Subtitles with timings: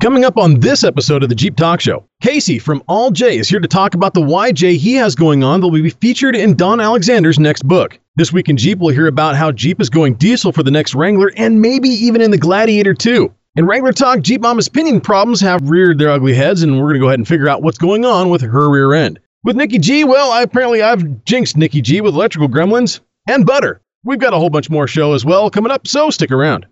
[0.00, 3.48] Coming up on this episode of the Jeep Talk Show, Casey from All J is
[3.48, 6.54] here to talk about the YJ he has going on that will be featured in
[6.54, 7.98] Don Alexander's next book.
[8.14, 10.94] This week in Jeep, we'll hear about how Jeep is going diesel for the next
[10.94, 13.34] Wrangler and maybe even in the Gladiator too.
[13.56, 16.94] In Wrangler Talk, Jeep Mama's pinion problems have reared their ugly heads, and we're going
[16.94, 19.18] to go ahead and figure out what's going on with her rear end.
[19.42, 23.80] With Nikki G, well, I, apparently I've jinxed Nikki G with electrical gremlins and butter.
[24.04, 26.68] We've got a whole bunch more show as well coming up, so stick around.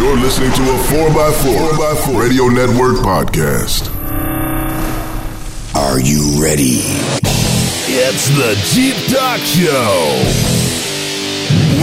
[0.00, 3.92] You're listening to a 4x4, 4x4 Radio Network podcast.
[5.76, 6.80] Are you ready?
[7.92, 10.16] It's the Jeep Talk Show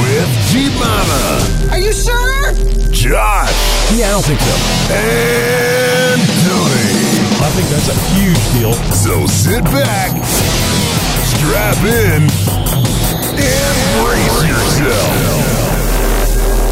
[0.01, 2.53] with Jeep Mama, Are you sure?
[2.89, 3.53] Josh,
[3.93, 4.55] Yeah, I don't think so.
[4.97, 6.97] and Tony.
[7.37, 8.73] I think that's a huge deal.
[8.97, 12.25] So sit back, strap in,
[13.37, 15.36] and brace yourself.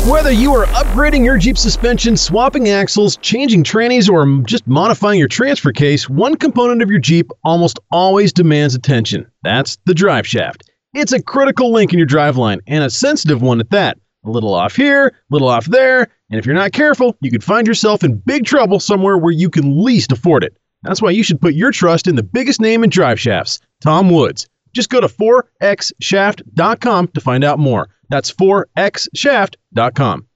[0.06, 5.28] Whether you are upgrading your Jeep suspension, swapping axles, changing trannies, or just modifying your
[5.28, 9.26] transfer case, one component of your Jeep almost always demands attention.
[9.42, 10.70] That's the drive shaft.
[10.94, 13.98] It's a critical link in your driveline, and a sensitive one at that.
[14.26, 17.44] A little off here, a little off there, and if you're not careful, you could
[17.44, 20.56] find yourself in big trouble somewhere where you can least afford it.
[20.84, 24.12] That's why you should put your trust in the biggest name in drive shafts, Tom
[24.12, 24.48] Woods.
[24.72, 27.90] Just go to 4xshaft.com to find out more.
[28.10, 30.28] That's 4xshaft.com.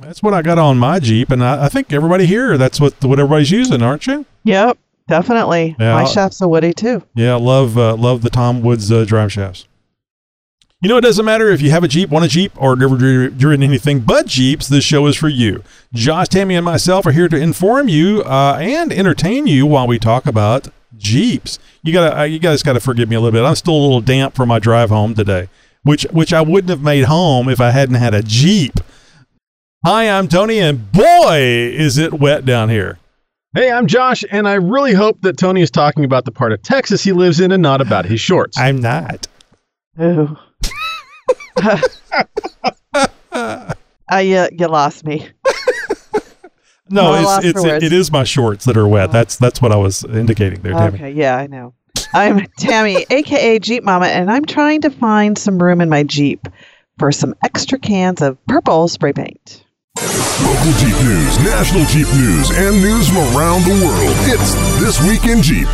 [0.00, 3.02] That's what I got on my Jeep, and I, I think everybody here, that's what
[3.04, 4.24] what everybody's using, aren't you?
[4.44, 5.74] Yep, definitely.
[5.78, 7.02] Yeah, My shaft's a Woody too.
[7.16, 9.66] Yeah, love uh, love the Tom Woods uh, drive shafts.
[10.80, 12.96] You know, it doesn't matter if you have a Jeep, want a Jeep, or never
[12.96, 14.68] dri- driven anything but Jeeps.
[14.68, 15.64] This show is for you.
[15.92, 19.98] Josh, Tammy, and myself are here to inform you uh, and entertain you while we
[19.98, 21.58] talk about Jeeps.
[21.82, 23.44] You gotta, uh, you guys got to forgive me a little bit.
[23.44, 25.48] I'm still a little damp for my drive home today,
[25.88, 28.74] which which I wouldn't have made home if I hadn't had a Jeep.
[29.86, 32.98] Hi, I'm Tony, and boy, is it wet down here.
[33.54, 36.60] Hey, I'm Josh, and I really hope that Tony is talking about the part of
[36.60, 38.58] Texas he lives in and not about his shorts.
[38.58, 39.28] I'm not.
[39.98, 40.36] Ooh.
[43.32, 43.72] uh,
[44.20, 45.26] you, you lost me.
[46.90, 49.10] No, it's, it's it, it is my shorts that are wet.
[49.10, 50.98] That's that's what I was indicating there, Tammy.
[50.98, 51.74] Okay, yeah, I know.
[52.14, 56.48] I'm Tammy, aka Jeep Mama, and I'm trying to find some room in my Jeep
[56.98, 59.64] for some extra cans of purple spray paint.
[59.98, 64.14] Local Jeep news, national Jeep news, and news from around the world.
[64.26, 65.68] It's This Week in Jeep.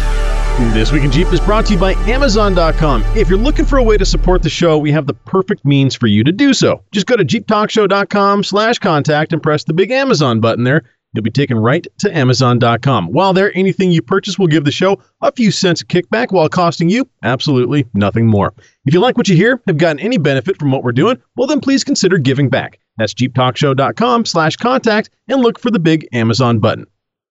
[0.73, 3.03] This Week in Jeep is brought to you by Amazon.com.
[3.17, 5.95] If you're looking for a way to support the show, we have the perfect means
[5.95, 6.83] for you to do so.
[6.93, 10.85] Just go to jeeptalkshow.com slash contact and press the big Amazon button there.
[11.15, 13.07] You'll be taken right to Amazon.com.
[13.07, 16.49] While there, anything you purchase will give the show a few cents of kickback while
[16.49, 18.53] costing you absolutely nothing more.
[18.85, 21.47] If you like what you hear, have gotten any benefit from what we're doing, well
[21.47, 22.81] then please consider giving back.
[22.99, 26.87] That's jeeptalkshow.com slash contact and look for the big Amazon button.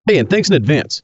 [0.08, 1.04] Hey, and thanks in advance.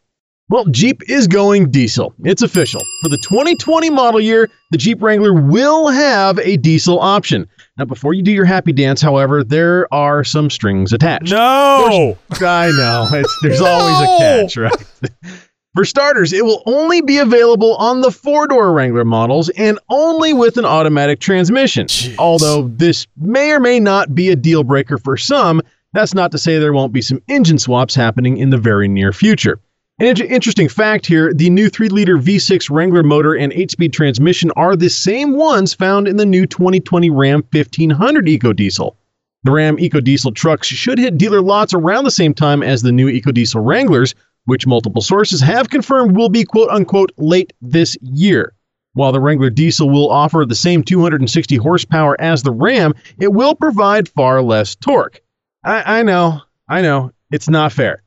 [0.50, 2.16] Well, Jeep is going diesel.
[2.24, 2.82] It's official.
[3.04, 7.48] For the 2020 model year, the Jeep Wrangler will have a diesel option.
[7.78, 11.32] Now, before you do your happy dance, however, there are some strings attached.
[11.32, 12.18] No.
[12.42, 13.08] I know.
[13.44, 15.12] There's always a catch, right?
[15.76, 20.34] For starters, it will only be available on the four door Wrangler models and only
[20.34, 21.86] with an automatic transmission.
[21.86, 22.16] Jeez.
[22.18, 25.62] Although this may or may not be a deal breaker for some,
[25.94, 29.14] that's not to say there won't be some engine swaps happening in the very near
[29.14, 29.62] future.
[30.00, 33.92] An inter- interesting fact here the new 3 liter V6 Wrangler motor and 8 speed
[33.92, 38.96] transmission are the same ones found in the new 2020 Ram 1500 EcoDiesel.
[39.44, 43.08] The Ram EcoDiesel trucks should hit dealer lots around the same time as the new
[43.12, 44.16] EcoDiesel Wranglers,
[44.46, 48.54] which multiple sources have confirmed will be quote unquote late this year.
[48.94, 53.54] While the Wrangler diesel will offer the same 260 horsepower as the Ram, it will
[53.54, 55.20] provide far less torque.
[55.66, 56.40] I, I know,
[56.70, 58.02] I know, it's not fair.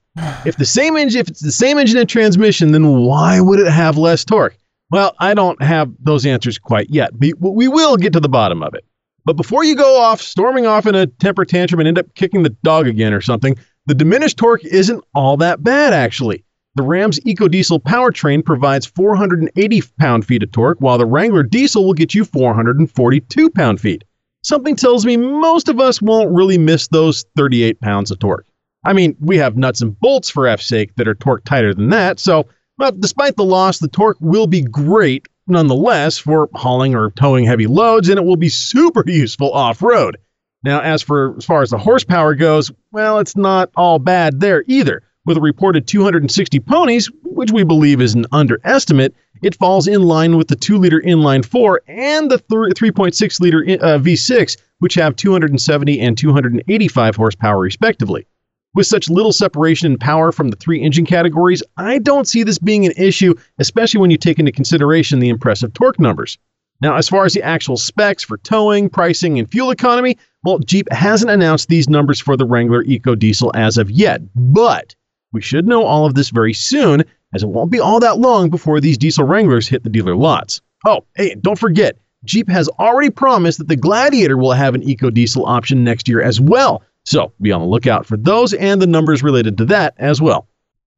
[0.44, 3.70] If the same engine, if it's the same engine and transmission, then why would it
[3.70, 4.56] have less torque?
[4.90, 7.18] Well, I don't have those answers quite yet.
[7.18, 8.84] We, we will get to the bottom of it.
[9.24, 12.42] But before you go off, storming off in a temper tantrum and end up kicking
[12.42, 13.56] the dog again or something,
[13.86, 16.44] the diminished torque isn't all that bad, actually.
[16.75, 21.94] The Ram's EcoDiesel powertrain provides 480 pound feet of torque, while the Wrangler diesel will
[21.94, 24.04] get you 442 pound feet.
[24.42, 28.46] Something tells me most of us won't really miss those 38 pounds of torque.
[28.84, 31.90] I mean, we have nuts and bolts for F's sake that are torque tighter than
[31.90, 32.46] that, so,
[32.79, 37.67] well, despite the loss, the torque will be great nonetheless for hauling or towing heavy
[37.67, 40.17] loads, and it will be super useful off road.
[40.64, 44.64] Now, as for as far as the horsepower goes, well, it's not all bad there
[44.67, 45.02] either.
[45.25, 50.37] With a reported 260 ponies, which we believe is an underestimate, it falls in line
[50.37, 56.00] with the 2 liter inline 4 and the 3.6 liter uh, V6, which have 270
[56.00, 58.26] and 285 horsepower respectively.
[58.74, 62.58] With such little separation in power from the three engine categories, I don't see this
[62.58, 66.38] being an issue, especially when you take into consideration the impressive torque numbers.
[66.80, 70.90] Now, as far as the actual specs for towing, pricing, and fuel economy, well, Jeep
[70.90, 74.94] hasn't announced these numbers for the Wrangler EcoDiesel as of yet, but
[75.34, 77.04] we should know all of this very soon,
[77.34, 80.62] as it won't be all that long before these diesel Wranglers hit the dealer lots.
[80.86, 85.46] Oh, hey, don't forget, Jeep has already promised that the Gladiator will have an EcoDiesel
[85.46, 86.82] option next year as well.
[87.04, 90.49] So be on the lookout for those and the numbers related to that as well.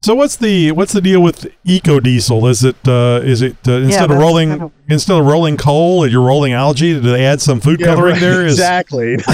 [0.03, 2.51] So what's the what's the deal with EcoDiesel?
[2.51, 6.06] Is it uh, is it uh, instead of rolling kind of- instead of rolling coal,
[6.06, 6.93] you're rolling algae?
[6.93, 8.45] Do they add some food coloring right, there?
[8.47, 9.17] Is- exactly.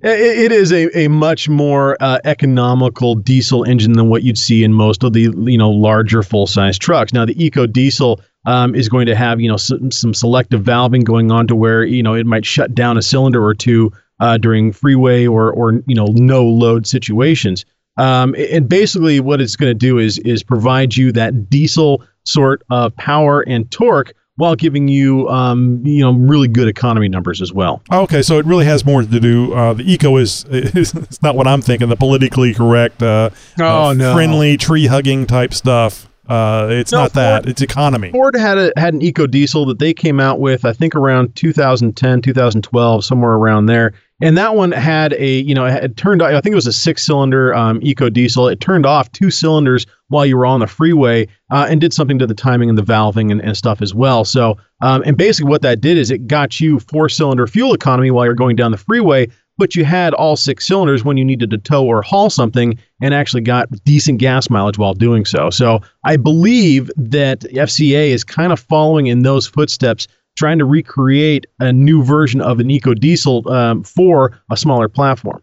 [0.00, 4.62] It it is a, a much more uh, economical diesel engine than what you'd see
[4.62, 7.12] in most of the you know larger full size trucks.
[7.12, 11.02] Now the Eco Diesel um, is going to have you know some, some selective valving
[11.04, 14.38] going on to where you know it might shut down a cylinder or two uh,
[14.38, 17.64] during freeway or or you know no load situations.
[17.96, 22.62] Um, and basically, what it's going to do is is provide you that diesel sort
[22.70, 27.52] of power and torque while giving you um, you know really good economy numbers as
[27.52, 27.82] well.
[27.92, 29.52] Okay, so it really has more to do.
[29.52, 31.88] Uh, the eco is, is it's not what I'm thinking.
[31.88, 34.14] The politically correct, uh, Oh, uh, no.
[34.14, 36.08] friendly tree hugging type stuff.
[36.28, 37.46] Uh, it's No, not that.
[37.48, 38.10] It's economy.
[38.12, 41.34] Ford had a had an eco diesel that they came out with, I think around
[41.34, 43.94] 2010, 2012, somewhere around there.
[44.20, 46.22] And that one had a, you know, it turned.
[46.22, 48.48] I think it was a six cylinder um, eco diesel.
[48.48, 52.18] It turned off two cylinders while you were on the freeway, uh, and did something
[52.18, 54.24] to the timing and the valving and, and stuff as well.
[54.24, 58.10] So, um, and basically what that did is it got you four cylinder fuel economy
[58.10, 59.28] while you're going down the freeway,
[59.58, 63.12] but you had all six cylinders when you needed to tow or haul something and
[63.12, 65.50] actually got decent gas mileage while doing so.
[65.50, 71.46] So I believe that FCA is kind of following in those footsteps, trying to recreate
[71.58, 75.42] a new version of an eco diesel um, for a smaller platform.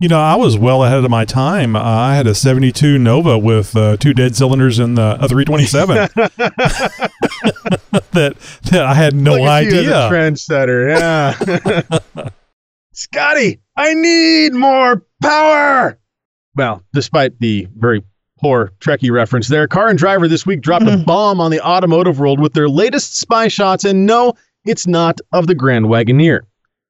[0.00, 1.76] You know, I was well ahead of my time.
[1.76, 5.96] Uh, I had a 72 Nova with uh, two dead cylinders in the a 327
[8.12, 8.34] that
[8.70, 10.10] that I had no Look at you as a idea.
[10.10, 12.28] trendsetter, yeah.
[12.92, 15.98] Scotty, I need more power.
[16.56, 18.02] Well, despite the very
[18.44, 22.18] poor Trekkie reference there, Car and Driver this week dropped a bomb on the automotive
[22.20, 24.34] world with their latest spy shots, and no,
[24.66, 26.40] it's not of the Grand Wagoneer.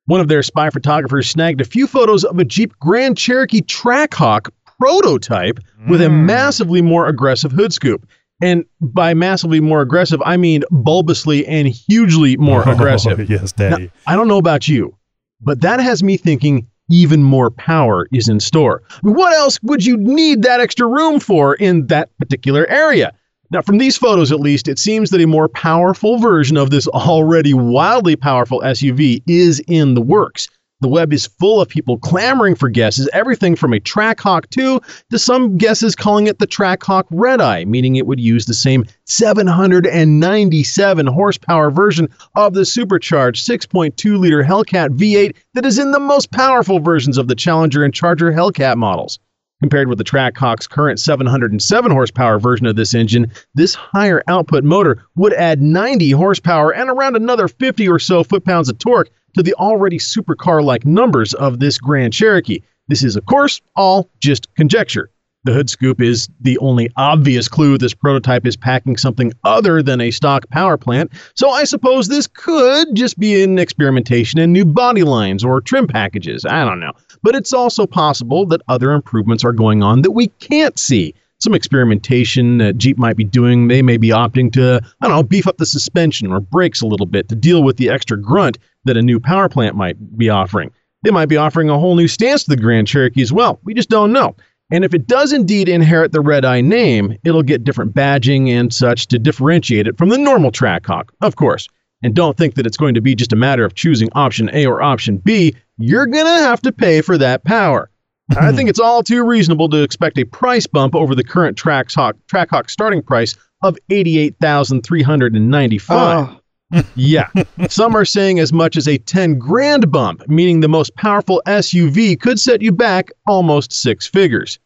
[0.06, 4.48] One of their spy photographers snagged a few photos of a Jeep Grand Cherokee Trackhawk
[4.80, 6.24] prototype with a Mm.
[6.24, 8.04] massively more aggressive hood scoop.
[8.42, 13.20] And by massively more aggressive, I mean bulbously and hugely more aggressive.
[13.20, 13.92] Oh, yes, Daddy.
[14.08, 14.96] I don't know about you,
[15.40, 18.82] but that has me thinking even more power is in store.
[19.02, 23.12] What else would you need that extra room for in that particular area?
[23.50, 26.88] Now, from these photos at least, it seems that a more powerful version of this
[26.88, 30.48] already wildly powerful SUV is in the works.
[30.84, 34.78] The web is full of people clamoring for guesses, everything from a Trackhawk 2
[35.12, 38.84] to some guesses calling it the Trackhawk Red Eye, meaning it would use the same
[39.06, 46.30] 797 horsepower version of the supercharged 6.2 liter Hellcat V8 that is in the most
[46.32, 49.18] powerful versions of the Challenger and Charger Hellcat models.
[49.62, 55.02] Compared with the Trackhawk's current 707 horsepower version of this engine, this higher output motor
[55.16, 59.42] would add 90 horsepower and around another 50 or so foot pounds of torque to
[59.42, 62.60] the already supercar like numbers of this Grand Cherokee.
[62.88, 65.10] This is, of course, all just conjecture.
[65.44, 70.00] The hood scoop is the only obvious clue this prototype is packing something other than
[70.00, 74.64] a stock power plant, so I suppose this could just be an experimentation in new
[74.64, 76.46] body lines or trim packages.
[76.46, 76.92] I don't know.
[77.22, 81.14] But it's also possible that other improvements are going on that we can't see.
[81.44, 83.68] Some experimentation that Jeep might be doing.
[83.68, 86.86] They may be opting to, I don't know, beef up the suspension or brakes a
[86.86, 90.30] little bit to deal with the extra grunt that a new power plant might be
[90.30, 90.70] offering.
[91.02, 93.60] They might be offering a whole new stance to the Grand Cherokee as well.
[93.62, 94.36] We just don't know.
[94.70, 98.72] And if it does indeed inherit the Red Eye name, it'll get different badging and
[98.72, 101.68] such to differentiate it from the normal Trackhawk, of course.
[102.02, 104.64] And don't think that it's going to be just a matter of choosing option A
[104.64, 105.54] or option B.
[105.76, 107.90] You're going to have to pay for that power.
[108.30, 108.70] I think hmm.
[108.70, 113.02] it's all too reasonable to expect a price bump over the current Trackhawk, Trackhawk starting
[113.02, 116.28] price of 88,395.
[116.28, 116.40] Oh,
[116.94, 117.28] Yeah.
[117.68, 122.20] Some are saying as much as a 10 grand bump, meaning the most powerful SUV
[122.20, 124.58] could set you back almost six figures.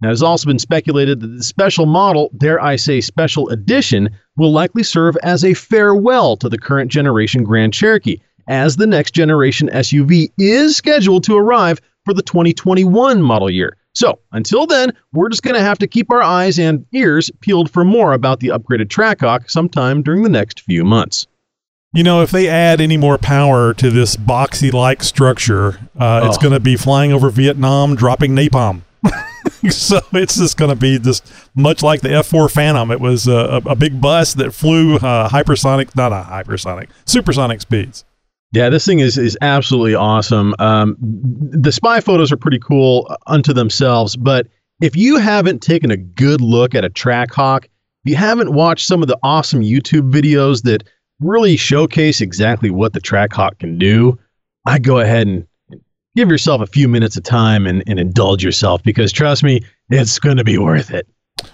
[0.00, 4.10] Now, it has also been speculated that the special model, dare I say special edition,
[4.36, 9.10] will likely serve as a farewell to the current generation Grand Cherokee, as the next
[9.10, 13.76] generation SUV is scheduled to arrive for the 2021 model year.
[13.94, 17.70] So, until then, we're just going to have to keep our eyes and ears peeled
[17.70, 21.26] for more about the upgraded Trackhawk sometime during the next few months.
[21.92, 26.38] You know, if they add any more power to this boxy like structure, uh, it's
[26.38, 26.40] Oh.
[26.40, 28.82] going to be flying over Vietnam, dropping napalm.
[29.70, 32.90] so it's just going to be just much like the F4 Phantom.
[32.90, 38.04] It was a, a big bus that flew uh, hypersonic, not a hypersonic, supersonic speeds.
[38.52, 40.54] Yeah, this thing is is absolutely awesome.
[40.58, 44.46] Um, the spy photos are pretty cool unto themselves, but
[44.80, 49.02] if you haven't taken a good look at a Trackhawk, if you haven't watched some
[49.02, 50.84] of the awesome YouTube videos that
[51.20, 54.18] really showcase exactly what the Trackhawk can do,
[54.66, 55.46] I go ahead and
[56.16, 60.18] give yourself a few minutes of time and, and indulge yourself because trust me, it's
[60.18, 61.06] going to be worth it.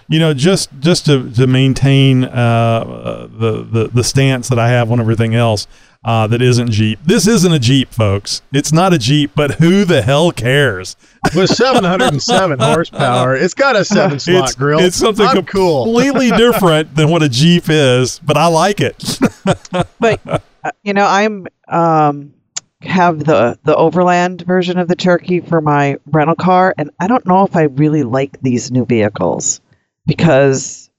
[0.07, 4.91] You know, just just to to maintain uh, the, the the stance that I have
[4.91, 5.67] on everything else
[6.03, 6.99] uh, that isn't Jeep.
[7.03, 8.41] This isn't a Jeep, folks.
[8.53, 10.95] It's not a Jeep, but who the hell cares?
[11.35, 14.79] With 707 horsepower, it's got a seven slot It's, grill.
[14.79, 15.85] it's something I'm cool.
[15.85, 19.19] completely different than what a Jeep is, but I like it.
[19.99, 20.21] but
[20.65, 22.33] uh, you know i'm um
[22.81, 27.25] have the the overland version of the Cherokee for my rental car and i don't
[27.25, 29.61] know if i really like these new vehicles
[30.05, 30.89] because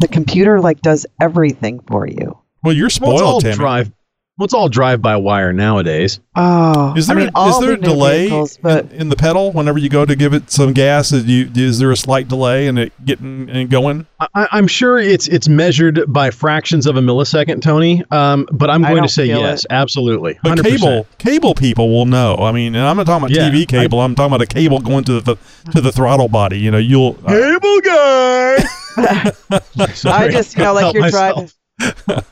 [0.00, 3.54] the computer like does everything for you Well, you're Well, it's all spoiled, Tammy.
[3.56, 3.92] drive.
[4.38, 6.20] Well, it's all drive by wire nowadays.
[6.34, 9.00] oh Is there I mean, a, is there a the new delay vehicles, but in,
[9.00, 11.10] in the pedal whenever you go to give it some gas?
[11.10, 14.06] Is, you, is there a slight delay in it getting and going?
[14.20, 18.04] I, I'm sure it's it's measured by fractions of a millisecond, Tony.
[18.10, 20.38] Um, but I'm going to say feel yes, absolutely.
[20.42, 20.64] But 100%.
[20.64, 22.36] cable cable people will know.
[22.36, 24.00] I mean, and I'm not talking about Yeah, TV cable.
[24.00, 25.36] I, am talking about a cable going to the
[25.72, 26.58] to the throttle body.
[26.58, 28.56] You know, you'll uh, Cable guy.
[29.94, 31.54] Sorry, I just, you know, like you're myself.
[31.78, 32.24] driving.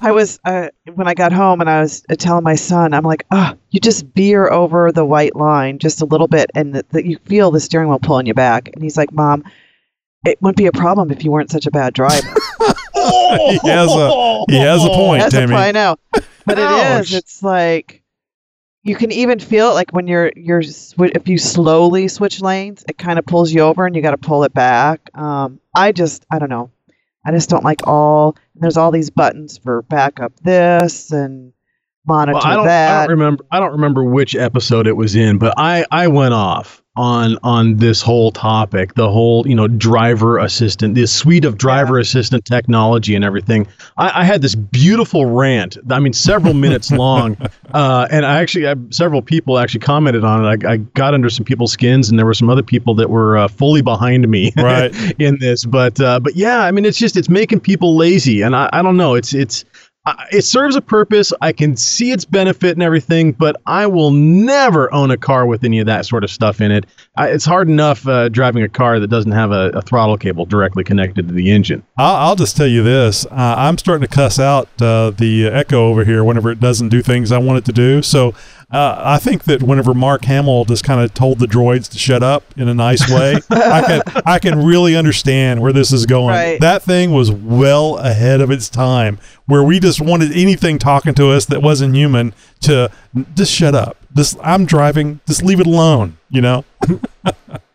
[0.00, 3.04] I was uh, when I got home and I was uh, telling my son, I'm
[3.04, 7.04] like, oh, you just veer over the white line just a little bit, and that
[7.04, 8.70] you feel the steering wheel pulling you back.
[8.74, 9.44] And he's like, Mom,
[10.24, 12.26] it wouldn't be a problem if you weren't such a bad driver.
[12.94, 15.54] he has a he has a point, That's Tammy.
[15.54, 15.96] a I know,
[16.46, 17.14] but it is.
[17.14, 18.02] It's like
[18.84, 22.98] you can even feel it, like when you're you're if you slowly switch lanes, it
[22.98, 25.10] kind of pulls you over, and you got to pull it back.
[25.14, 26.70] Um, I just, I don't know.
[27.24, 28.36] I just don't like all.
[28.54, 31.52] There's all these buttons for backup this and
[32.06, 33.44] monitor Well, I don't, I don't remember.
[33.50, 37.76] I don't remember which episode it was in, but I I went off on on
[37.76, 43.14] this whole topic, the whole you know driver assistant, this suite of driver assistant technology
[43.14, 43.66] and everything.
[43.96, 45.76] I, I had this beautiful rant.
[45.90, 47.36] I mean, several minutes long,
[47.72, 50.64] uh, and I actually I, several people actually commented on it.
[50.64, 53.38] I, I got under some people's skins, and there were some other people that were
[53.38, 54.94] uh, fully behind me Right.
[55.20, 55.64] in this.
[55.64, 58.82] But uh, but yeah, I mean, it's just it's making people lazy, and I, I
[58.82, 59.14] don't know.
[59.14, 59.64] It's it's
[60.30, 61.32] it serves a purpose.
[61.40, 65.64] I can see its benefit and everything, but I will never own a car with
[65.64, 66.84] any of that sort of stuff in it.
[67.16, 70.44] I, it's hard enough uh, driving a car that doesn't have a, a throttle cable
[70.44, 71.82] directly connected to the engine.
[71.96, 75.86] I'll, I'll just tell you this: uh, I'm starting to cuss out uh, the Echo
[75.86, 78.02] over here whenever it doesn't do things I want it to do.
[78.02, 78.34] So
[78.70, 82.22] uh, I think that whenever Mark Hamill just kind of told the droids to shut
[82.22, 86.34] up in a nice way, I can I can really understand where this is going.
[86.34, 86.60] Right.
[86.60, 91.30] That thing was well ahead of its time, where we just wanted anything talking to
[91.30, 92.90] us that wasn't human to
[93.34, 93.96] just shut up.
[94.14, 96.18] Just I'm driving, just leave it alone.
[96.30, 96.64] You know.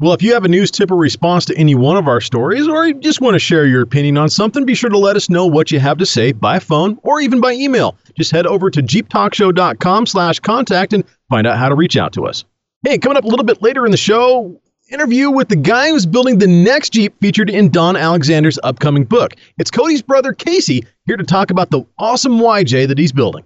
[0.00, 2.66] Well, if you have a news tip or response to any one of our stories,
[2.66, 5.28] or you just want to share your opinion on something, be sure to let us
[5.28, 7.98] know what you have to say by phone or even by email.
[8.16, 12.24] Just head over to jeeptalkshow.com slash contact and find out how to reach out to
[12.24, 12.46] us.
[12.82, 14.58] Hey, coming up a little bit later in the show,
[14.90, 19.34] interview with the guy who's building the next Jeep featured in Don Alexander's upcoming book.
[19.58, 23.44] It's Cody's brother Casey here to talk about the awesome YJ that he's building.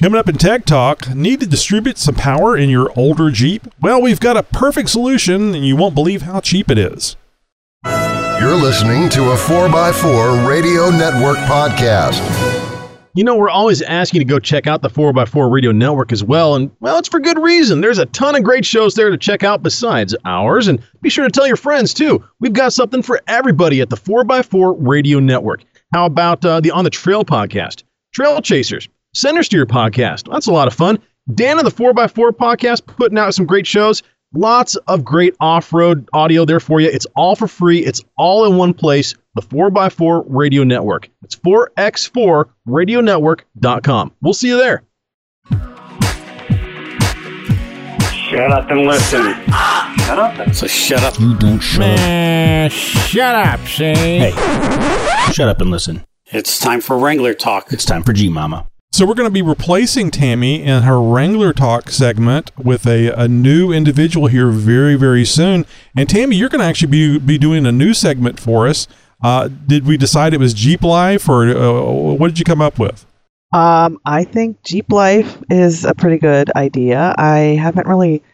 [0.00, 3.66] Coming up in Tech Talk, need to distribute some power in your older Jeep?
[3.80, 7.16] Well, we've got a perfect solution, and you won't believe how cheap it is.
[7.84, 12.22] You're listening to a 4x4 Radio Network podcast.
[13.14, 16.22] You know, we're always asking you to go check out the 4x4 Radio Network as
[16.22, 17.80] well, and well, it's for good reason.
[17.80, 21.24] There's a ton of great shows there to check out besides ours, and be sure
[21.24, 22.24] to tell your friends too.
[22.38, 25.64] We've got something for everybody at the 4x4 Radio Network.
[25.92, 27.82] How about uh, the On the Trail podcast?
[28.14, 30.30] Trail Chasers, Center Steer podcast.
[30.30, 30.98] That's a lot of fun.
[31.34, 34.02] Dan of the 4x4 podcast putting out some great shows.
[34.34, 36.88] Lots of great off road audio there for you.
[36.88, 39.14] It's all for free, it's all in one place.
[39.34, 41.08] The 4x4 Radio Network.
[41.22, 44.12] It's 4x4radionetwork.com.
[44.20, 44.82] We'll see you there.
[48.12, 49.32] Shut up and listen.
[50.04, 51.18] Shut up and So shut up.
[51.18, 52.70] You don't shut up.
[52.70, 54.20] Shut up, Shane.
[54.20, 54.32] Hey,
[55.32, 56.04] shut up and listen.
[56.26, 57.72] It's time for Wrangler talk.
[57.72, 58.68] It's time for Jeep Mama.
[58.98, 63.28] So, we're going to be replacing Tammy in her Wrangler Talk segment with a, a
[63.28, 65.66] new individual here very, very soon.
[65.96, 68.88] And Tammy, you're going to actually be, be doing a new segment for us.
[69.22, 72.80] Uh, did we decide it was Jeep Life, or uh, what did you come up
[72.80, 73.06] with?
[73.52, 77.14] Um, I think Jeep Life is a pretty good idea.
[77.16, 78.24] I haven't really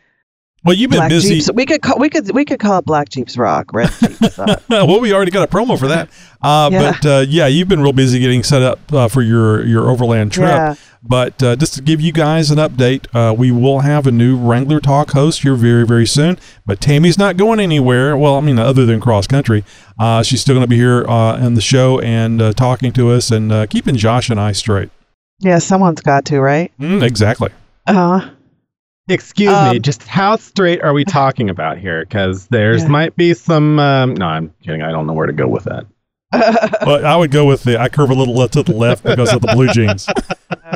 [0.64, 1.35] Well, you've been Black busy.
[1.37, 1.50] Jeeps.
[1.52, 3.73] We could call, we could we could call it Black Jeeps Rock.
[3.75, 4.38] Red Jeeps.
[4.38, 6.09] Well, we already got a promo for that.
[6.42, 6.92] Uh, Yeah.
[6.92, 10.33] But uh, yeah, you've been real busy getting set up uh, for your your overland
[10.33, 10.49] trip.
[10.49, 10.75] Yeah.
[11.06, 14.38] But uh, just to give you guys an update, uh, we will have a new
[14.38, 16.38] Wrangler Talk host here very very soon.
[16.64, 18.16] But Tammy's not going anywhere.
[18.16, 19.64] Well, I mean, other than cross country,
[19.99, 23.11] uh, she's still going to be here uh, in the show and uh, talking to
[23.11, 24.88] us and uh, keeping Josh and I straight.
[25.40, 26.73] yeah, someone's got to, right?
[26.80, 27.50] Mm, exactly.
[27.87, 28.30] Uh,
[29.08, 32.00] Excuse me, Um, just how straight are we talking about here?
[32.04, 32.88] Because there's Yeah.
[32.88, 33.78] might be some.
[33.78, 34.80] Um, no, I'm kidding.
[34.82, 35.84] I don't know where to go with that.
[36.87, 39.32] Well, I would go with the I curve a little left to the left because
[39.32, 40.08] of the blue jeans.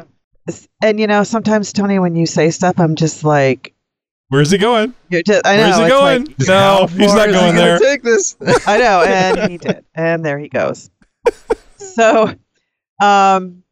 [0.83, 3.75] and you know, sometimes Tony, when you say stuff, I'm just like,
[4.29, 4.93] Where's he going?
[5.09, 5.47] you're just.
[5.47, 5.63] I know.
[5.63, 6.25] Where's he going?
[6.27, 7.79] like, no, he's not going there.
[7.79, 8.37] Take this.
[8.67, 10.91] I know, and he did, and there he goes.
[11.77, 12.35] So,
[13.01, 13.63] um,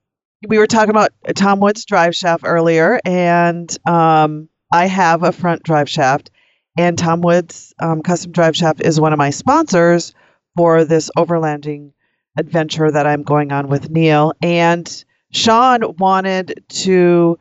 [0.49, 5.63] we were talking about Tom Wood's drive shaft earlier, and um, I have a front
[5.63, 6.31] drive shaft,
[6.77, 10.15] and Tom Wood's um, custom drive shaft is one of my sponsors
[10.57, 11.93] for this overlanding
[12.39, 14.33] adventure that I'm going on with Neil.
[14.43, 17.39] And Sean wanted to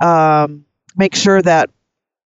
[0.00, 0.64] um,
[0.96, 1.70] make sure that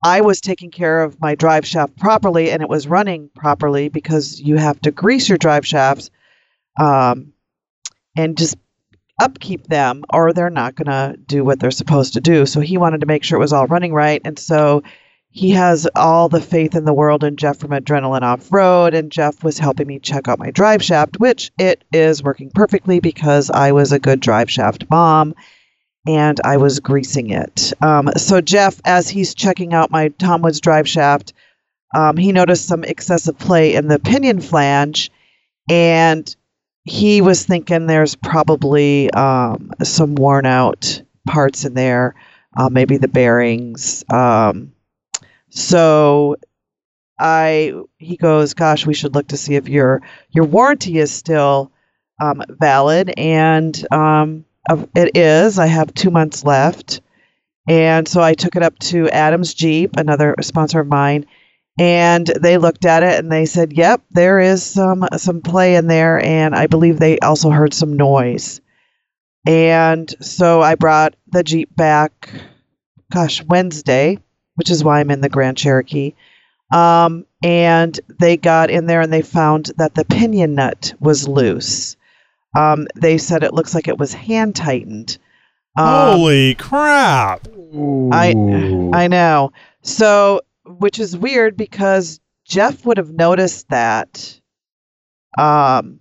[0.03, 4.39] I was taking care of my drive shaft properly and it was running properly because
[4.41, 6.09] you have to grease your drive shafts
[6.79, 7.33] um,
[8.17, 8.57] and just
[9.19, 12.45] upkeep them or they're not going to do what they're supposed to do.
[12.45, 14.21] So he wanted to make sure it was all running right.
[14.23, 14.83] And so
[15.29, 18.93] he has all the faith in the world in Jeff from Adrenaline Off Road.
[18.93, 22.99] And Jeff was helping me check out my drive shaft, which it is working perfectly
[22.99, 25.35] because I was a good drive shaft mom
[26.07, 27.73] and I was greasing it.
[27.81, 31.33] Um, so Jeff, as he's checking out my Tom Woods drive shaft,
[31.95, 35.11] um, he noticed some excessive play in the pinion flange,
[35.69, 36.35] and
[36.83, 42.15] he was thinking there's probably um, some worn out parts in there,
[42.57, 44.03] uh, maybe the bearings.
[44.09, 44.73] Um,
[45.49, 46.37] so
[47.19, 51.71] I he goes, gosh, we should look to see if your your warranty is still
[52.19, 54.45] um, valid, and um,
[54.95, 55.59] it is.
[55.59, 57.01] I have two months left.
[57.67, 61.27] And so I took it up to Adams Jeep, another sponsor of mine,
[61.81, 65.87] and they looked at it and they said, "Yep, there is some some play in
[65.87, 68.61] there, and I believe they also heard some noise."
[69.47, 72.29] And so I brought the Jeep back,
[73.11, 74.19] gosh, Wednesday,
[74.53, 76.13] which is why I'm in the Grand Cherokee.
[76.71, 81.97] Um, and they got in there and they found that the pinion nut was loose.
[82.55, 85.17] Um, they said it looks like it was hand tightened.
[85.75, 87.47] Um, Holy crap!
[88.11, 88.35] I
[88.93, 89.51] I know.
[89.81, 90.41] So,
[90.79, 94.39] which is weird because Jeff would have noticed that
[95.37, 95.99] um,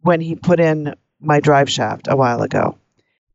[0.00, 2.78] when he put in my drive shaft a while ago.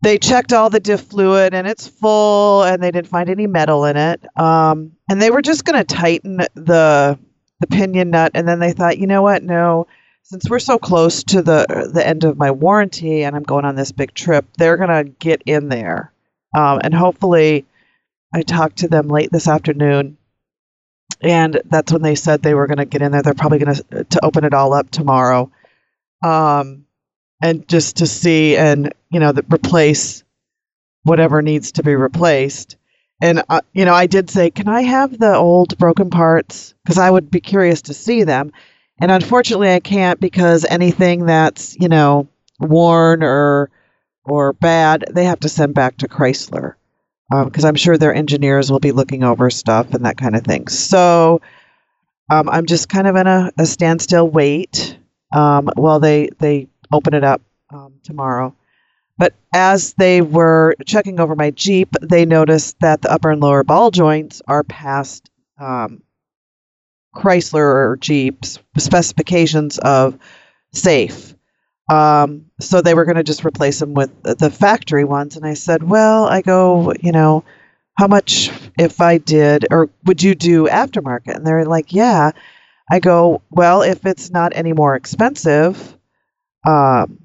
[0.01, 3.85] They checked all the diff fluid and it's full, and they didn't find any metal
[3.85, 4.23] in it.
[4.37, 7.17] Um, and they were just going to tighten the
[7.59, 9.41] the pinion nut, and then they thought, you know what?
[9.41, 9.87] No,
[10.21, 13.75] since we're so close to the the end of my warranty, and I'm going on
[13.75, 16.11] this big trip, they're going to get in there,
[16.55, 17.65] um, and hopefully,
[18.33, 20.17] I talked to them late this afternoon,
[21.21, 23.21] and that's when they said they were going to get in there.
[23.21, 25.51] They're probably going to to open it all up tomorrow,
[26.23, 26.85] um,
[27.41, 30.23] and just to see and you know that replace
[31.03, 32.77] whatever needs to be replaced.
[33.21, 36.73] And uh, you know, I did say, can I have the old broken parts?
[36.83, 38.51] Because I would be curious to see them.
[38.99, 42.27] And unfortunately, I can't because anything that's you know
[42.59, 43.69] worn or
[44.23, 46.76] or bad, they have to send back to Chrysler
[47.29, 50.67] because I'm sure their engineers will be looking over stuff and that kind of thing.
[50.67, 51.41] So
[52.29, 54.97] um, I'm just kind of in a, a standstill wait
[55.33, 57.41] um, while they they open it up
[57.73, 58.55] um, tomorrow.
[59.17, 63.63] But as they were checking over my Jeep, they noticed that the upper and lower
[63.63, 66.03] ball joints are past um,
[67.15, 70.19] Chrysler or Jeep's specifications of
[70.71, 71.33] safe.
[71.89, 75.37] Um, so they were going to just replace them with the- factory ones.
[75.37, 77.43] And I said, well, I go, you know,
[77.97, 81.35] how much if I did, or would you do aftermarket?
[81.35, 82.31] And they're like, yeah.
[82.89, 85.97] I go, well, if it's not any more expensive,
[86.65, 87.19] um,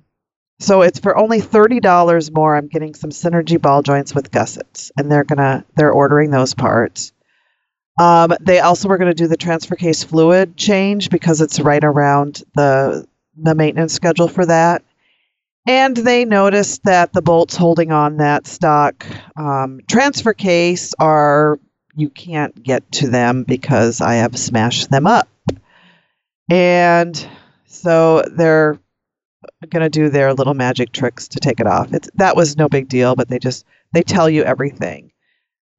[0.61, 2.57] so it's for only thirty dollars more.
[2.57, 7.13] I'm getting some synergy ball joints with gussets, and they're gonna they're ordering those parts.
[8.01, 12.43] Um, they also were gonna do the transfer case fluid change because it's right around
[12.55, 14.83] the the maintenance schedule for that.
[15.67, 21.59] And they noticed that the bolts holding on that stock um, transfer case are
[21.95, 25.29] you can't get to them because I have smashed them up.
[26.51, 27.29] And
[27.67, 28.79] so they're
[29.69, 31.93] going to do their little magic tricks to take it off.
[31.93, 35.13] It's that was no big deal, but they just they tell you everything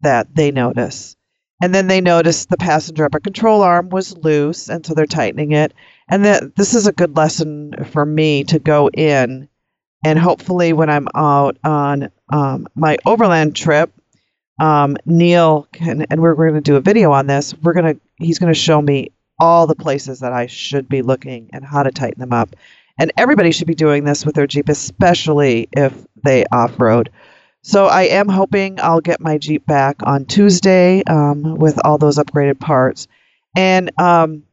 [0.01, 1.15] that they notice.
[1.61, 5.51] and then they noticed the passenger upper control arm was loose, and so they're tightening
[5.53, 5.73] it.
[6.13, 9.49] And that this is a good lesson for me to go in,
[10.05, 13.91] and hopefully when I'm out on um, my overland trip,
[14.61, 17.55] um, Neil can, and we're, going to do a video on this.
[17.55, 21.49] We're gonna, he's going to show me all the places that I should be looking
[21.51, 22.55] and how to tighten them up.
[22.99, 27.09] And everybody should be doing this with their Jeep, especially if they off road.
[27.63, 32.19] So I am hoping I'll get my Jeep back on Tuesday um, with all those
[32.19, 33.07] upgraded parts.
[33.55, 34.43] And um,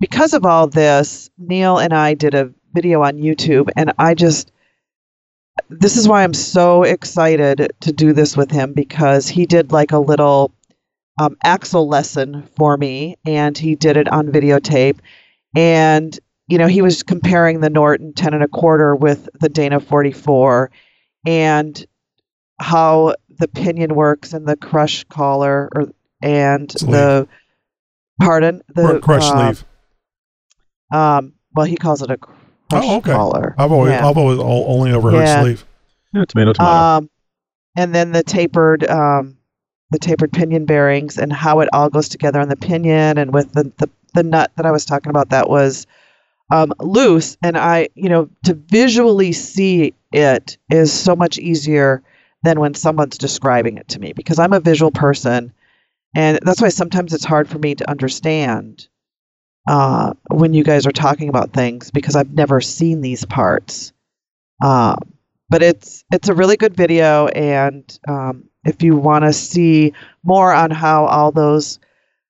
[0.00, 4.52] because of all this, Neil and I did a video on YouTube, and I just
[5.70, 9.92] this is why I'm so excited to do this with him because he did like
[9.92, 10.52] a little
[11.18, 14.98] um, axle lesson for me, and he did it on videotape.
[15.54, 19.80] And you know, he was comparing the Norton 10 and a quarter with the Dana
[19.80, 20.70] 44,
[21.26, 21.86] and
[22.60, 25.88] how the pinion works and the crush collar, or
[26.22, 26.92] and Sleeve.
[26.92, 27.28] the
[28.20, 29.64] pardon the Or crush uh, sleeve.
[30.92, 32.34] Um, well, he calls it a crush
[32.72, 33.12] Oh, okay.
[33.12, 33.54] collar.
[33.58, 34.08] I've always, yeah.
[34.08, 35.42] I've always o- only overheard Yeah.
[35.42, 35.64] sleeve.
[36.12, 36.74] Yeah, tomato, tomato.
[36.76, 37.10] Um,
[37.76, 39.36] and then the tapered, um,
[39.90, 43.52] the tapered pinion bearings and how it all goes together on the pinion and with
[43.52, 45.86] the, the, the nut that I was talking about that was
[46.50, 47.36] um, loose.
[47.42, 52.02] And I, you know, to visually see it is so much easier
[52.42, 55.52] than when someone's describing it to me because I'm a visual person.
[56.14, 58.88] And that's why sometimes it's hard for me to understand
[59.66, 63.92] uh, when you guys are talking about things because I've never seen these parts.
[64.62, 64.98] Um,
[65.48, 69.92] but it's it's a really good video, and um, if you want to see
[70.24, 71.78] more on how all those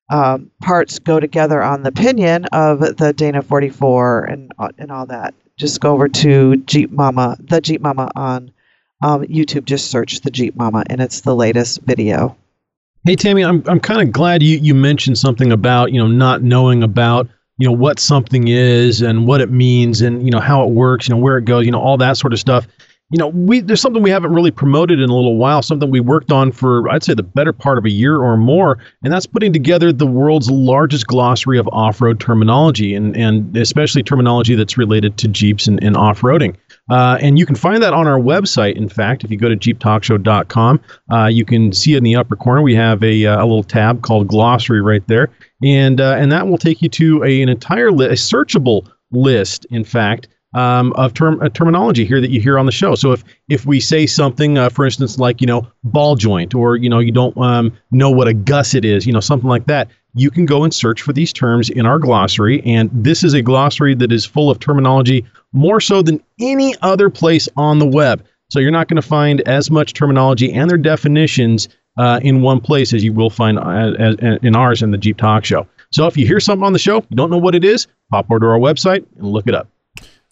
[0.09, 5.07] um, parts go together on the pinion of the Dana 44 and uh, and all
[5.07, 8.51] that, just go over to Jeep Mama, the Jeep Mama on
[9.03, 9.65] um, YouTube.
[9.65, 12.37] Just search the Jeep Mama, and it's the latest video.
[13.07, 16.41] Hey Tammy, I'm I'm kind of glad you you mentioned something about you know not
[16.41, 20.61] knowing about you know what something is and what it means and you know how
[20.65, 22.67] it works, you know where it goes, you know all that sort of stuff.
[23.09, 26.01] You know, we there's something we haven't really promoted in a little while, something we
[26.01, 29.25] worked on for I'd say the better part of a year or more, and that's
[29.25, 35.15] putting together the world's largest glossary of off-road terminology and and especially terminology that's related
[35.19, 36.57] to Jeeps and, and off-roading.
[36.89, 38.75] Uh, and you can find that on our website.
[38.75, 42.61] In fact, if you go to jeeptalkshow.com, uh, you can see in the upper corner
[42.61, 45.29] we have a, uh, a little tab called glossary right there,
[45.61, 49.65] and uh, and that will take you to a, an entire a searchable list.
[49.69, 50.27] In fact.
[50.53, 52.95] Um, of term uh, terminology here that you hear on the show.
[52.95, 56.77] So if if we say something, uh, for instance, like you know ball joint, or
[56.77, 59.89] you know you don't um, know what a gusset is, you know something like that,
[60.19, 62.61] you can go and search for these terms in our glossary.
[62.63, 67.09] And this is a glossary that is full of terminology more so than any other
[67.09, 68.25] place on the web.
[68.49, 72.61] So you're not going to find as much terminology and their definitions uh, in one
[72.61, 75.67] place as you will find uh, as, in ours in the Jeep Talk Show.
[75.91, 78.27] So if you hear something on the show, you don't know what it is, pop
[78.29, 79.67] over to our website and look it up.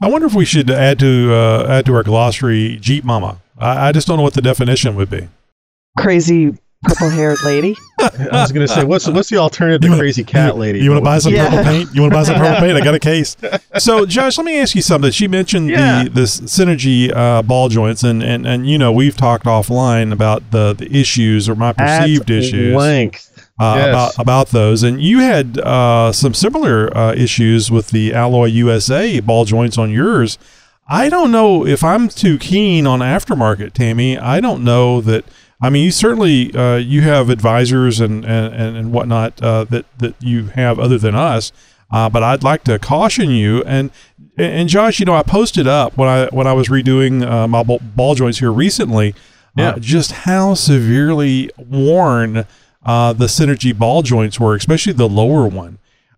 [0.02, 3.42] I wonder if we should add to uh, add to our glossary Jeep Mama.
[3.58, 5.30] I, I just don't know what the definition would be.
[5.98, 7.76] Crazy purple-haired lady.
[8.00, 10.80] I was going to say, what's what's the alternative to wanna- crazy cat lady?
[10.80, 11.50] You want to buy some Yeah.
[11.50, 11.90] purple paint?
[11.94, 12.78] You want to buy some purple paint?
[12.78, 13.36] I got a case.
[13.78, 15.12] So, Josh, let me ask you something.
[15.12, 16.06] She mentioned Yeah.
[16.06, 20.52] the this synergy uh, ball joints, and, and and you know we've talked offline about
[20.52, 23.32] the the issues or my perceived At issues length.
[23.60, 23.90] uh, Yes.
[23.90, 24.82] about about those.
[24.84, 29.92] And you had uh, some similar uh, issues with the Alloy USA ball joints on
[29.92, 30.38] yours.
[30.88, 34.18] I don't know if I'm too keen on aftermarket, Tammy.
[34.18, 35.26] I don't know that.
[35.62, 40.16] I mean, you certainly uh, you have advisors and and and, whatnot uh, that that
[40.22, 41.52] you have other than us.
[41.92, 43.90] Uh, but I'd like to caution you and
[44.38, 47.64] and Josh, you know, I posted up when I when I was redoing uh, my
[47.64, 49.16] ball, joints here recently,
[49.56, 49.70] Yeah.
[49.70, 52.46] uh, just how severely worn
[52.86, 55.78] uh, the synergy ball joints were, especially the lower one.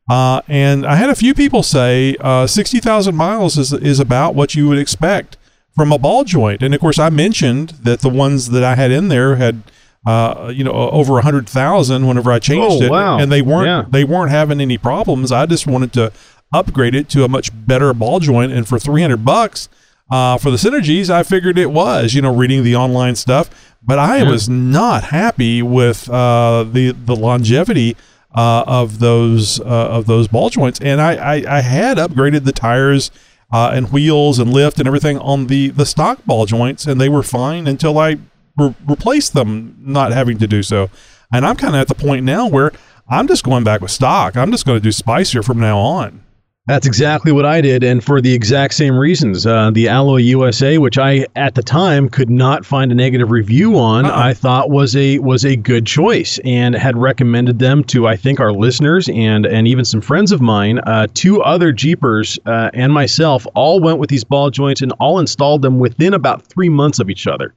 [0.09, 4.55] Uh, and I had a few people say uh, 60,000 miles is, is about what
[4.55, 5.36] you would expect
[5.77, 6.61] from a ball joint.
[6.63, 9.61] And of course, I mentioned that the ones that I had in there had,
[10.05, 12.89] uh, you know, over a 100,000 whenever I changed Oh, it.
[12.91, 13.17] wow.
[13.19, 13.83] And they weren't, Yeah.
[13.89, 15.31] they weren't having any problems.
[15.31, 16.11] I just wanted to
[16.53, 18.51] upgrade it to a much better ball joint.
[18.51, 19.69] And for 300 bucks,
[20.11, 23.49] uh, for the synergies, I figured it was, you know, reading the online stuff.
[23.85, 24.31] But I Yeah.
[24.31, 27.95] was not happy with uh, the the longevity
[28.35, 32.51] uh, of those uh, of those ball joints, and I, I, I had upgraded the
[32.51, 33.11] tires
[33.51, 37.09] uh, and wheels and lift and everything on the the stock ball joints, and they
[37.09, 38.17] were fine until I
[38.57, 40.89] re- replaced them, not having to do so.
[41.31, 42.71] And I'm kind of at the point now where
[43.09, 44.35] I'm just going back with stock.
[44.35, 46.23] I'm just going to do Spicer from now on.
[46.67, 49.45] That's exactly what I did, and for the exact same reasons.
[49.45, 53.79] Uh, the Alloy USA, which I at the time could not find a negative review
[53.79, 54.13] on, Uh-uh.
[54.13, 58.41] I thought was a was a good choice, and had recommended them to I think
[58.41, 60.79] our listeners and and even some friends of mine.
[60.79, 65.19] Uh, two other Jeepers uh, and myself all went with these ball joints and all
[65.19, 67.55] installed them within about three months of each other,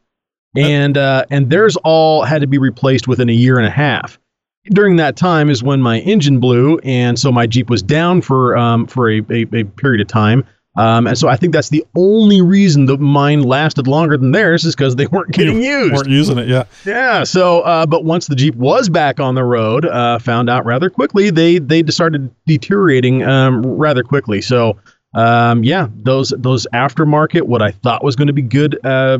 [0.54, 4.20] and uh, and theirs all had to be replaced within a year and a half
[4.66, 8.56] during that time is when my engine blew, and so my Jeep was down for
[8.56, 10.44] um, for a, a, a period of time.
[10.76, 14.64] Um, and so I think that's the only reason that mine lasted longer than theirs
[14.64, 15.94] is because they weren't getting used.
[15.94, 16.48] weren't using it.
[16.48, 16.64] Yeah.
[16.86, 17.24] Yeah.
[17.24, 20.88] So, uh, but once the Jeep was back on the road, uh, found out rather
[20.88, 24.40] quickly they they started deteriorating um, rather quickly.
[24.40, 24.78] So,
[25.14, 29.18] um, yeah, those those aftermarket, what I thought was going to be good uh,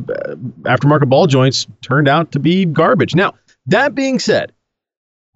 [0.62, 3.16] aftermarket ball joints, turned out to be garbage.
[3.16, 3.34] Now,
[3.66, 4.52] that being said,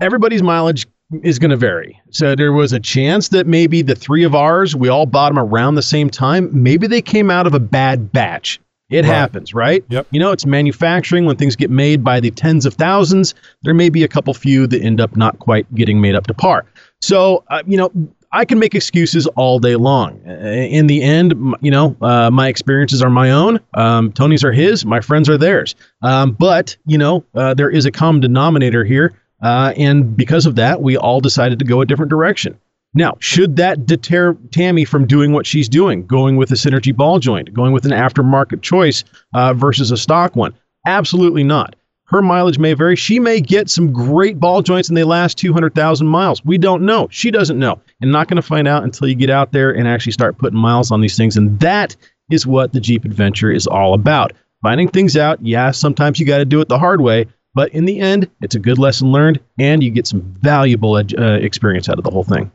[0.01, 0.87] everybody's mileage
[1.23, 2.01] is going to vary.
[2.11, 5.39] So there was a chance that maybe the three of ours, we all bought them
[5.39, 6.51] around the same time.
[6.53, 8.61] Maybe they came out of a bad batch.
[8.91, 9.07] It Right.
[9.07, 9.83] happens, right?
[9.89, 10.07] Yep.
[10.11, 13.35] You know, it's manufacturing when things get made by the tens of thousands.
[13.63, 16.35] There may be a couple few that end up not quite getting made up to
[16.35, 16.65] par.
[17.01, 17.91] So, uh, you know,
[18.33, 20.21] I can make excuses all day long.
[20.27, 23.59] In the end, you know, uh, my experiences are my own.
[23.75, 24.85] Um, Tony's are his.
[24.85, 25.75] My friends are theirs.
[26.03, 29.13] Um, but you know, uh, there is a common denominator here,
[29.45, 32.59] uh, and because of that, we all decided to go a different direction.
[32.95, 37.19] Now, should that deter Tammy from doing what she's doing, going with a synergy ball
[37.19, 39.05] joint, going with an aftermarket choice
[39.35, 40.55] uh, versus a stock one?
[40.87, 41.77] Absolutely not.
[42.07, 42.97] Her mileage may vary.
[42.97, 46.43] She may get some great ball joints and they last 200,000 miles.
[46.45, 47.09] We don't know.
[47.11, 47.81] She doesn't know.
[48.01, 50.59] And not going to find out until you get out there and actually start putting
[50.59, 51.37] miles on these things.
[51.37, 51.97] And that
[52.31, 54.33] is what the Jeep Adventure is all about.
[54.63, 55.45] Finding things out.
[55.45, 57.27] Yeah, sometimes you got to do it the hard way.
[57.55, 61.15] But in the end, it's a good lesson learned and you get some valuable ed-
[61.17, 62.51] uh, experience out of the whole thing.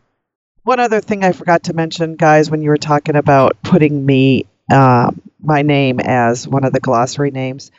[0.63, 4.45] One other thing I forgot to mention, guys, when you were talking about putting me,
[4.71, 7.71] uh, my name as one of the glossary names,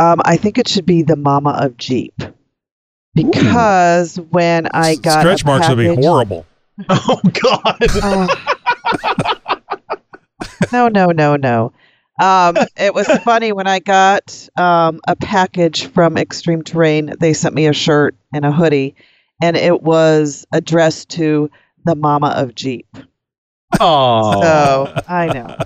[0.00, 2.14] um, I think it should be the Mama of Jeep.
[3.14, 6.46] Because when I got Stretch a marks would be horrible.
[6.88, 7.76] Oh, God.
[8.02, 9.56] Oh.
[10.72, 11.72] no, no, no, no.
[12.20, 17.14] Um, it was funny when I got um, a package from Extreme Terrain.
[17.18, 18.94] They sent me a shirt and a hoodie,
[19.42, 21.50] and it was addressed to
[21.84, 22.86] the Mama of Jeep.
[23.80, 24.42] Oh.
[24.42, 25.56] So I know.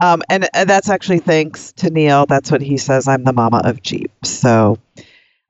[0.00, 2.26] Um, and, and that's actually thanks to Neil.
[2.26, 3.06] That's what he says.
[3.06, 4.10] I'm the Mama of Jeep.
[4.24, 4.78] So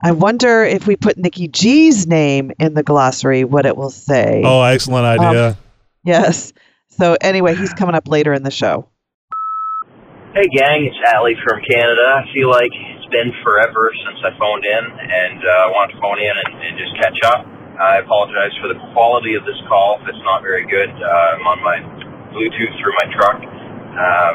[0.02, 4.42] I wonder if we put Nikki G's name in the glossary, what it will say.
[4.44, 5.57] Oh, excellent idea.
[6.04, 6.52] Yes.
[6.90, 8.87] So anyway, he's coming up later in the show.
[10.35, 12.18] Hey gang, it's Ali from Canada.
[12.18, 16.18] I feel like it's been forever since I phoned in and uh, wanted to phone
[16.18, 17.47] in and, and just catch up.
[17.79, 20.90] I apologize for the quality of this call it's not very good.
[20.90, 21.79] Uh, I'm on my
[22.35, 23.38] Bluetooth through my truck.
[23.47, 24.35] Um,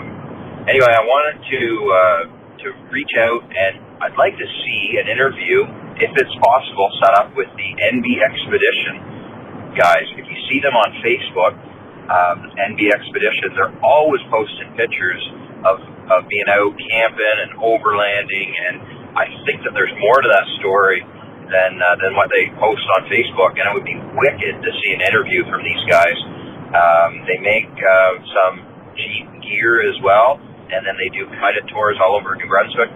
[0.71, 2.23] anyway, I wanted to uh,
[2.63, 5.67] to reach out and I'd like to see an interview,
[5.99, 10.07] if it's possible, set up with the NB Expedition guys.
[10.15, 11.59] If you see them on Facebook,
[12.07, 15.77] um, NB Expedition, they're always posting pictures of,
[16.11, 18.75] of being out camping and overlanding, and
[19.17, 21.03] I think that there's more to that story
[21.49, 24.91] than uh, than what they post on Facebook, and it would be wicked to see
[24.93, 26.17] an interview from these guys.
[26.69, 28.55] Um, they make uh, some
[28.93, 32.93] Jeep gear as well, and then they do guided tours all over New Brunswick.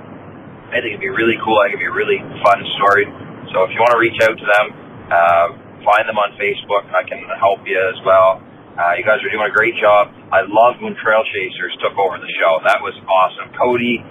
[0.70, 1.58] I think it'd be really cool.
[1.62, 3.06] I think it'd be a really fun story.
[3.54, 4.66] So if you want to reach out to them,
[5.10, 5.48] uh,
[5.86, 6.86] find them on Facebook.
[6.94, 8.42] I can help you as well.
[8.74, 10.10] Uh, you guys are doing a great job.
[10.34, 12.58] I loved when Trail Chasers took over the show.
[12.66, 13.54] That was awesome.
[13.54, 14.02] Cody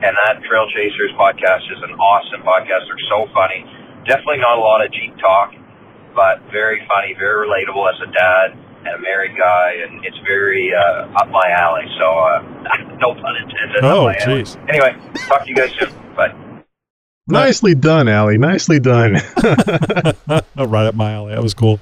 [0.00, 2.88] and that Trail Chasers podcast is an awesome podcast.
[2.88, 3.64] They're so funny.
[4.08, 5.52] Definitely not a lot of Jeep talk,
[6.16, 8.46] but very funny, very relatable as a dad
[8.88, 11.84] and a married guy, and it's very uh, up my alley.
[12.00, 13.84] So, uh, no pun intended.
[13.84, 14.42] Oh, up my alley.
[14.42, 14.56] jeez.
[14.68, 14.96] Anyway,
[15.28, 15.92] talk to you guys soon.
[16.16, 16.32] Bye.
[17.28, 18.38] Nicely done, Allie.
[18.38, 19.14] Nicely done.
[20.56, 21.34] right up my alley.
[21.34, 21.80] That was cool.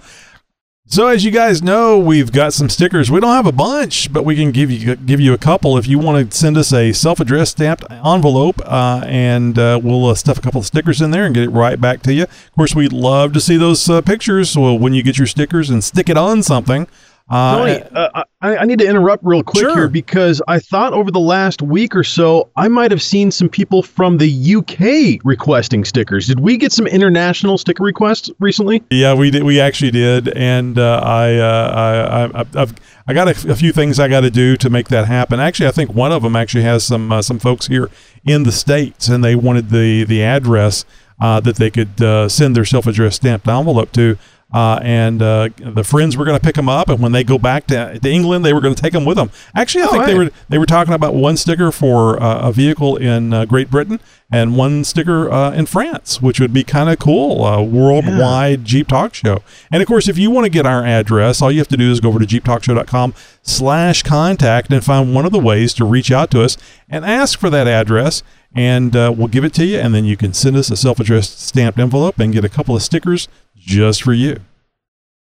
[0.86, 3.10] So as you guys know, we've got some stickers.
[3.10, 5.88] We don't have a bunch, but we can give you give you a couple if
[5.88, 10.36] you want to send us a self-addressed stamped envelope, uh, and uh, we'll uh, stuff
[10.36, 12.24] a couple of stickers in there and get it right back to you.
[12.24, 14.58] Of course, we'd love to see those uh, pictures.
[14.58, 16.86] Well, when you get your stickers and stick it on something.
[17.30, 19.74] Uh, Tony, uh, I, I need to interrupt real quick Sure.
[19.74, 23.48] here because I thought over the last week or so I might have seen some
[23.48, 26.26] people from the UK requesting stickers.
[26.26, 28.82] Did we get some international sticker requests recently?
[28.90, 29.42] Yeah, we did.
[29.42, 32.74] We actually did, and uh, I, uh, I, I, I've,
[33.06, 35.40] I got a few things I got to do to make that happen.
[35.40, 37.90] Actually, I think one of them actually has some uh, some folks here
[38.26, 40.84] in the states, and they wanted the the address
[41.20, 44.18] uh, that they could uh, send their self addressed stamped envelope to.
[44.54, 47.38] Uh, and uh, the friends were going to pick them up, and when they go
[47.38, 49.28] back to, to England, they were going to take them with them.
[49.52, 52.52] Actually, I Oh, think they were they were talking about one sticker for uh, a
[52.52, 53.98] vehicle in uh, Great Britain
[54.30, 57.44] and one sticker uh, in France, which would be kind of cool.
[57.44, 59.42] A worldwide Jeep Talk Show.
[59.72, 61.90] And of course, if you want to get our address, all you have to do
[61.90, 63.12] is go over to jeeptalkshow.com
[63.42, 66.56] slash contact and find one of the ways to reach out to us
[66.88, 68.22] and ask for that address.
[68.56, 71.40] And uh, we'll give it to you, and then you can send us a self-addressed
[71.40, 73.26] stamped envelope and get a couple of stickers
[73.64, 74.40] just for you.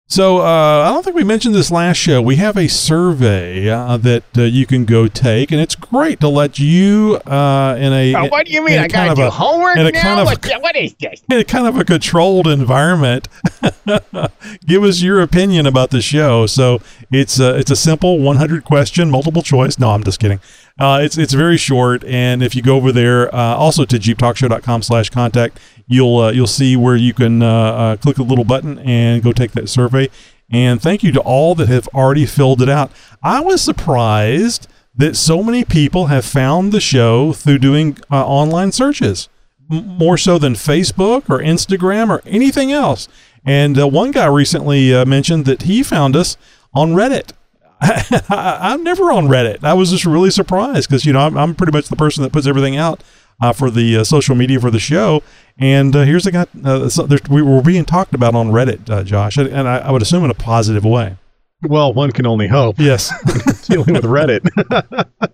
[0.05, 0.43] So uh,
[0.85, 2.21] I don't think we mentioned this last show.
[2.21, 6.27] We have a survey uh, that uh, you can go take, and it's great to
[6.27, 8.77] let you uh, in a Oh, what do you mean?
[8.77, 10.01] I gotta of do a- homework in a now?
[10.01, 11.23] kind of- what, what is this?
[11.31, 13.27] in a kind of a controlled environment.
[14.67, 16.45] Give us your opinion about the show.
[16.45, 16.79] So
[17.11, 19.79] it's a, it's a simple 100 question multiple choice.
[19.79, 20.41] No, I'm just kidding.
[20.79, 25.59] Uh, it's it's very short, and if you go over there, uh, also to jeeptalkshow.com/contact,
[25.87, 29.31] you'll uh, you'll see where you can uh, uh, click the little button and go
[29.31, 30.09] take that survey.
[30.51, 32.91] And thank you to all that have already filled it out.
[33.21, 38.71] I was surprised that so many people have found the show through doing uh, online
[38.71, 39.29] searches
[39.71, 43.07] m- more so than Facebook or Instagram or anything else.
[43.45, 46.37] And one guy recently mentioned that he found us
[46.73, 47.31] on Reddit.
[47.83, 49.63] I, I'm never on Reddit.
[49.63, 52.31] I was just really surprised because you know I'm, I'm pretty much the person that
[52.31, 53.03] puts everything out
[53.41, 55.21] uh, for the uh, social media for the show.
[55.57, 59.03] And uh, here's a guy uh, so we were being talked about on Reddit, uh,
[59.03, 61.17] Josh, and, and I, I would assume in a positive way.
[61.61, 62.77] Well, one can only hope.
[62.79, 63.11] Yes.
[63.67, 64.43] dealing with Reddit.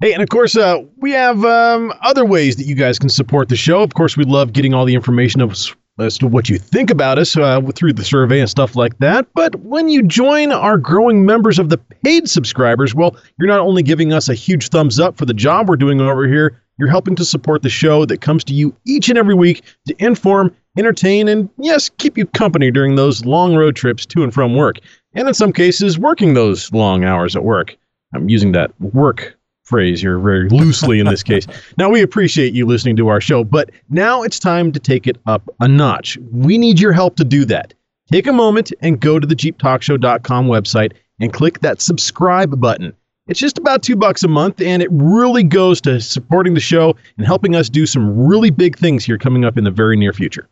[0.00, 3.48] hey, and of course, uh, we have um, other ways that you guys can support
[3.48, 3.82] the show.
[3.82, 5.56] Of course, we love getting all the information of,
[5.98, 9.26] as to what you think about us uh, through the survey and stuff like that.
[9.34, 13.82] But when you join our growing members of the paid subscribers, well, you're not only
[13.82, 17.14] giving us a huge thumbs up for the job we're doing over here, you're helping
[17.16, 21.28] to support the show that comes to you each and every week to inform, entertain,
[21.28, 24.78] and yes, keep you company during those long road trips to and from work.
[25.14, 27.76] And in some cases, working those long hours at work.
[28.14, 29.36] I'm using that work
[29.72, 31.46] phrase here very loosely in this case.
[31.78, 35.16] Now, we appreciate you listening to our show, but now it's time to take it
[35.26, 36.18] up a notch.
[36.30, 37.72] We need your help to do that.
[38.12, 42.92] Take a moment and go to the JeepTalkShow.com website and click that subscribe button.
[43.26, 46.94] It's just about two bucks a month, and it really goes to supporting the show
[47.16, 50.12] and helping us do some really big things here coming up in the very near
[50.12, 50.48] future.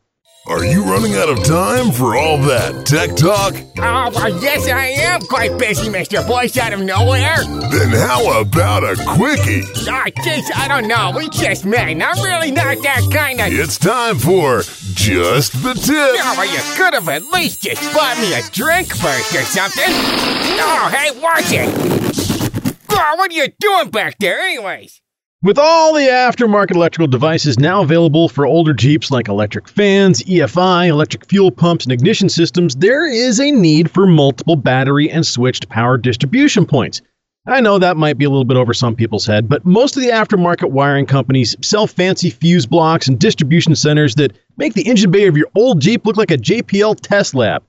[0.47, 3.55] Are you running out of time for all that tech talk?
[3.79, 6.27] Oh, well, yes, I am quite busy, Mr.
[6.27, 7.37] Voice out of nowhere.
[7.45, 9.63] Then how about a quickie?
[9.89, 11.13] Ah, jeez, I don't know.
[11.15, 13.47] We just met, and I'm really not that kind of.
[13.49, 14.63] It's time for
[14.95, 15.95] just the tip.
[15.95, 19.85] Oh, well, you could have at least just bought me a drink first or something.
[19.87, 22.75] Oh, hey, watch it.
[22.91, 25.01] Oh, what are you doing back there, anyways?
[25.43, 30.89] With all the aftermarket electrical devices now available for older Jeeps like electric fans, EFI,
[30.89, 35.71] electric fuel pumps, and ignition systems, there is a need for multiple battery and switched
[35.71, 37.01] power distribution points.
[37.47, 40.03] I know that might be a little bit over some people's head, but most of
[40.03, 45.11] the aftermarket wiring companies sell fancy fuse blocks and distribution centers that make the engine
[45.11, 47.63] bay of your old Jeep look like a JPL test lab.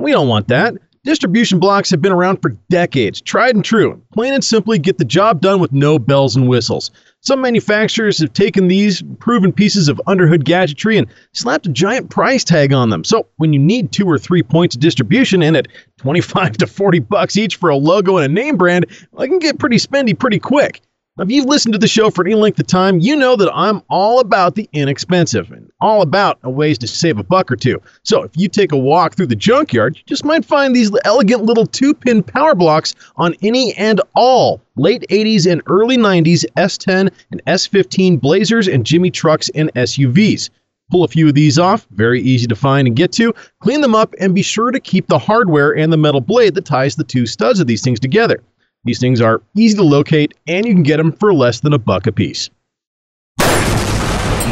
[0.00, 0.76] We don't want that.
[1.04, 4.02] Distribution blocks have been around for decades, tried and true.
[4.12, 6.90] Plain and simply get the job done with no bells and whistles.
[7.28, 12.42] Some manufacturers have taken these proven pieces of underhood gadgetry and slapped a giant price
[12.42, 13.04] tag on them.
[13.04, 17.00] So when you need two or three points of distribution and at 25 to 40
[17.00, 20.18] bucks each for a logo and a name brand, well, it can get pretty spendy
[20.18, 20.80] pretty quick.
[21.20, 23.82] If you've listened to the show for any length of time, you know that I'm
[23.90, 27.82] all about the inexpensive and all about ways to save a buck or two.
[28.04, 31.42] So if you take a walk through the junkyard, you just might find these elegant
[31.42, 37.44] little two-pin power blocks on any and all late 80s and early 90s S10 and
[37.46, 40.50] S15 Blazers and Jimmy trucks and SUVs.
[40.92, 43.34] Pull a few of these off, very easy to find and get to.
[43.58, 46.64] Clean them up and be sure to keep the hardware and the metal blade that
[46.64, 48.40] ties the two studs of these things together.
[48.84, 51.78] These things are easy to locate and you can get them for less than a
[51.78, 52.50] buck a piece.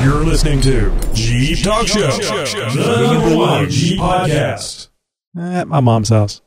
[0.03, 4.89] You're listening to Jeep Talk Show, the number one Jeep podcast.
[5.39, 6.43] At my mom's house.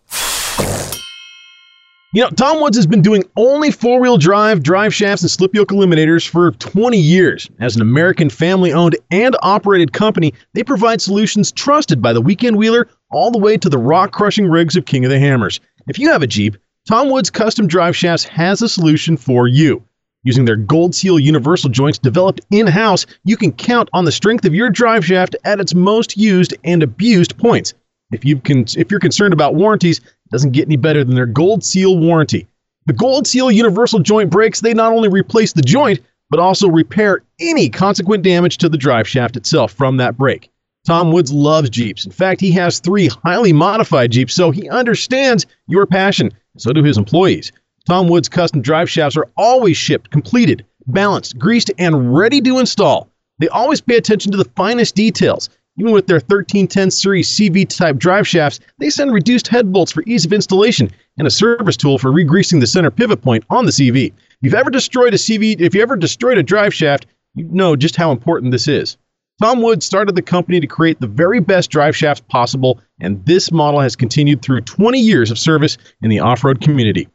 [2.12, 5.54] You know, Tom Woods has been doing only four wheel drive, drive shafts, and slip
[5.54, 7.48] yoke eliminators for 20 years.
[7.60, 12.58] As an American family owned and operated company, they provide solutions trusted by the weekend
[12.58, 15.60] wheeler all the way to the rock crushing rigs of King of the Hammers.
[15.88, 16.58] If you have a Jeep,
[16.88, 19.84] Tom Woods Custom Drive Shafts has a solution for you.
[20.24, 24.46] Using their Gold Seal universal joints developed in house, you can count on the strength
[24.46, 27.74] of your drive shaft at its most used and abused points.
[28.12, 31.26] If, you can, if you're concerned about warranties, it doesn't get any better than their
[31.26, 32.48] Gold Seal warranty.
[32.88, 36.00] The Gold Seal universal joint brakes, they not only replace the joint,
[36.30, 40.50] but also repair any consequent damage to the drive shaft itself from that brake.
[40.86, 42.06] Tom Woods loves Jeeps.
[42.06, 46.32] In fact, he has three highly modified Jeeps, so he understands your passion.
[46.58, 47.52] So do his employees.
[47.86, 53.10] Tom Woods custom drive shafts are always shipped, completed, balanced, greased, and ready to install.
[53.40, 55.50] They always pay attention to the finest details.
[55.78, 60.04] Even with their 1310 series CV type drive shafts, they send reduced head bolts for
[60.06, 63.72] ease of installation and a service tool for regreasing the center pivot point on the
[63.72, 64.08] CV.
[64.08, 67.78] If you've ever destroyed a CV, if you ever destroyed a drive shaft, you know
[67.78, 68.98] just how important this is.
[69.42, 73.54] Tom Wood started the company to create the very best drive shafts possible, and this
[73.54, 77.08] model has continued through 20 years of service in the off road community.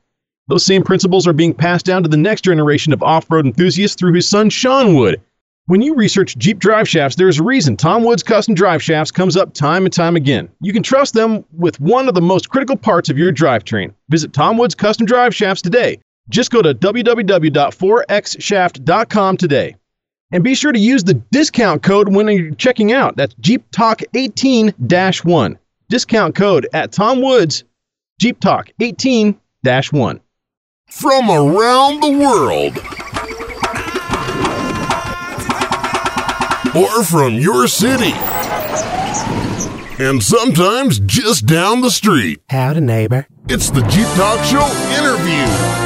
[0.49, 3.97] Those same principles are being passed down to the next generation of off road enthusiasts
[3.97, 5.21] through his son Sean Wood.
[5.67, 9.37] When you research Jeep drive shafts, there's a reason Tom Wood's custom drive shafts comes
[9.37, 10.49] up time and time again.
[10.63, 13.93] You can trust them with one of the most critical parts of your drivetrain.
[14.09, 16.01] Visit Tom Wood's custom drive shafts today.
[16.31, 19.77] Just go to www.4xshaft.com today.
[20.35, 23.17] And be sure to use the discount code when you're checking out.
[23.17, 25.59] That's Jeep Talk 18 1.
[25.89, 27.63] Discount code at Tom Woods,
[28.19, 30.21] Jeep Talk 18 1.
[30.91, 32.77] From around the world.
[36.75, 38.13] Or from your city.
[40.05, 42.43] And sometimes just down the street.
[42.51, 43.29] Howdy, neighbor.
[43.49, 44.67] It's the Jeep Talk Show
[44.99, 45.84] interview.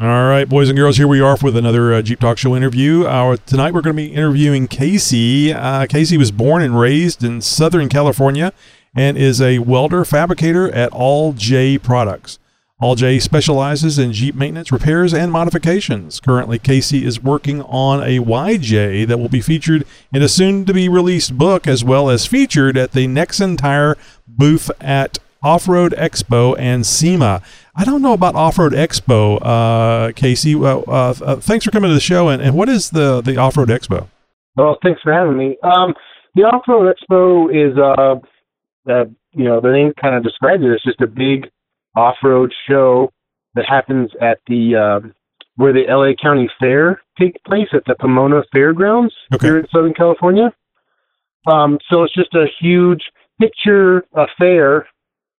[0.00, 3.04] All right, boys and girls, here we are with another uh, Jeep Talk Show interview.
[3.04, 5.52] Uh, tonight we're going to be interviewing Casey.
[5.52, 8.52] Uh, Casey was born and raised in Southern California
[8.96, 12.40] and is a welder fabricator at All J Products.
[12.80, 16.18] All J specializes in Jeep maintenance, repairs, and modifications.
[16.18, 20.74] Currently, Casey is working on a YJ that will be featured in a soon to
[20.74, 25.92] be released book as well as featured at the Nexen Tire booth at Off Road
[25.98, 27.42] Expo and SEMA.
[27.76, 30.54] I don't know about Off Road Expo, uh, Casey.
[30.54, 32.28] Well, uh, uh, thanks for coming to the show.
[32.28, 34.08] And, and what is the, the Off Road Expo?
[34.56, 35.56] Well, thanks for having me.
[35.62, 35.94] Um,
[36.34, 38.16] the Off Road Expo is, uh,
[38.90, 40.70] uh, you know, the name kind of describes it.
[40.70, 41.50] It's just a big
[41.96, 43.12] off-road show
[43.54, 45.14] that happens at the um,
[45.56, 49.46] where the LA County Fair takes place at the Pomona Fairgrounds Okay.
[49.46, 50.52] here in Southern California.
[51.46, 53.02] Um, so it's just a huge
[53.40, 54.86] picture affair.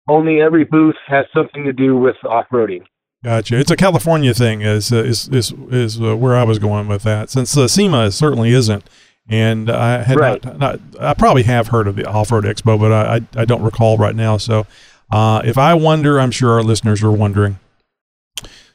[0.07, 2.83] Only every booth has something to do with off-roading.
[3.23, 3.57] Gotcha.
[3.59, 4.61] It's a California thing.
[4.61, 7.31] Is uh, is is is uh, where I was going with that.
[7.31, 8.87] Since uh, SEMA certainly isn't,
[9.27, 10.43] and I had Right.
[10.45, 10.79] not, not.
[10.99, 13.97] I probably have heard of the Off Road Expo, but I, I I don't recall
[13.97, 14.37] right now.
[14.37, 14.67] So,
[15.11, 17.57] uh, if I wonder, I'm sure our listeners are wondering.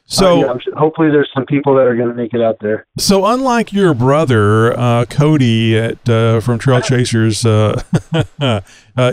[0.03, 0.49] So.
[0.49, 2.85] Uh, yeah, hopefully there's some people that are going to make it out there.
[2.97, 7.81] So unlike your brother uh, Cody at uh, from Trail Chasers, uh,
[8.41, 8.61] uh,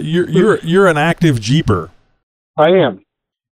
[0.02, 1.90] you're you're you're an active jeeper,
[2.58, 3.04] I am.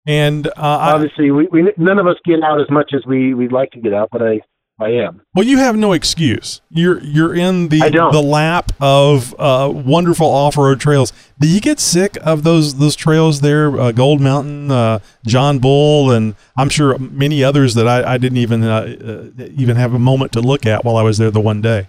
[0.07, 3.51] and uh, Obviously, we, we none of us get out as much as we we'd
[3.51, 4.41] like to get out, but I
[4.79, 5.21] I am.
[5.35, 6.59] well, you have no excuse.
[6.69, 11.13] You're you're in the the lap of uh, wonderful off road trails.
[11.39, 16.09] Do you get sick of those those trails there, uh, Gold Mountain, uh, John Bull,
[16.11, 19.99] and I'm sure many others that I, I didn't even uh, uh, even have a
[19.99, 21.87] moment to look at while I was there the one day.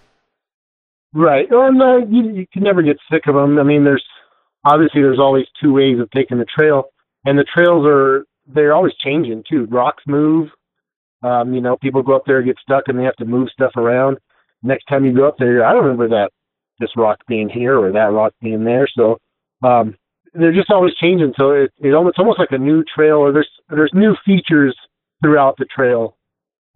[1.14, 1.46] Right.
[1.50, 3.58] Well, no, you, you can never get sick of them.
[3.58, 4.04] I mean, there's
[4.66, 6.84] obviously there's always two ways of taking the trail,
[7.24, 9.66] and the trails are they're always changing too.
[9.66, 10.48] Rocks move.
[11.22, 13.48] Um, you know, people go up there and get stuck and they have to move
[13.50, 14.18] stuff around.
[14.62, 16.30] Next time you go up there, I don't remember that
[16.80, 18.86] this rock being here or that rock being there.
[18.94, 19.18] So
[19.62, 19.96] um,
[20.34, 21.32] they're just always changing.
[21.38, 24.76] So it, it almost, it's almost like a new trail, or there's there's new features
[25.22, 26.16] throughout the trail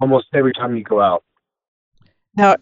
[0.01, 1.24] almost every time you go out.
[2.36, 2.57] Now,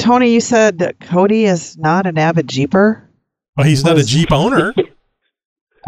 [0.00, 3.08] Tony, you said that Cody is not an avid Jeeper.
[3.56, 4.74] Well, he's not a Jeep owner.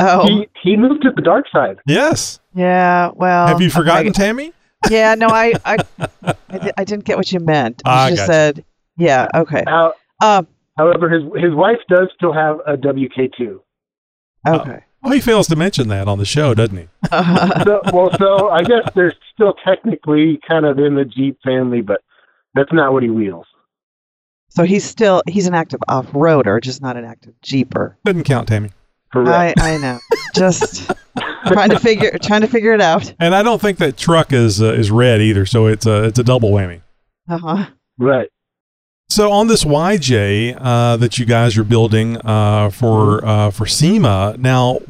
[0.00, 1.78] Oh, He he moved to the dark side.
[1.86, 2.38] yes.
[2.54, 3.10] yeah.
[3.14, 4.22] Well, Have you forgotten, okay.
[4.24, 4.52] Tammy?
[4.90, 5.76] Yeah, no, I, I,
[6.48, 7.82] I, I didn't get what you meant.
[7.84, 8.32] You I just gotcha.
[8.32, 8.64] said,
[8.96, 9.62] yeah, okay.
[9.66, 9.92] Now,
[10.22, 10.46] Um,
[10.76, 13.58] However, his his wife does still have a WK2.
[14.46, 14.84] okay.
[15.04, 16.88] Oh, he fails to mention that on the show, doesn't he?
[17.10, 22.00] So, well, so I guess they're still technically kind of in the Jeep family, but
[22.54, 23.46] that's not what he wheels.
[24.48, 27.96] so he's still he's an active off-roader, just not an active Jeeper.
[28.04, 28.70] Doesn't count, Tammy.
[29.12, 29.60] Correct.
[29.60, 29.98] I, I know.
[30.34, 30.90] Just
[31.46, 33.12] trying to figure trying to figure it out.
[33.18, 36.18] And I don't think that truck is uh, is red either, so it's a it's
[36.18, 36.82] a double whammy.
[37.28, 37.66] Uh-huh.
[37.98, 38.28] right.
[39.10, 44.36] So on this YJ uh, that you guys are building uh, for uh, for SEMA,
[44.38, 44.80] now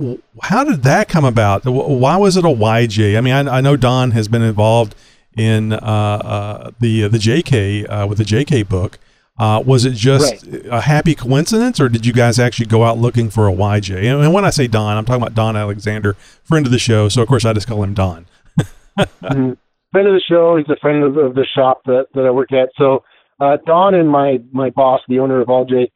[0.42, 1.64] how did that come about?
[1.64, 3.16] Why was it a YJ?
[3.16, 4.96] I mean, I, I know Don has been involved
[5.36, 8.98] in uh, uh, the the JK uh, with the JK book.
[9.38, 13.30] Uh, was it just a happy coincidence, or did you guys actually go out looking
[13.30, 13.96] for a YJ?
[13.96, 17.08] And, and when I say Don, I'm talking about Don Alexander, friend of the show.
[17.08, 18.26] So of course I just call him Don.
[18.98, 19.56] Mhm.
[19.92, 20.56] Friend of the show.
[20.56, 22.68] He's a friend of, of the shop that, that I work at.
[22.76, 23.04] So
[23.40, 25.90] uh, Don and my my boss, the owner of All J,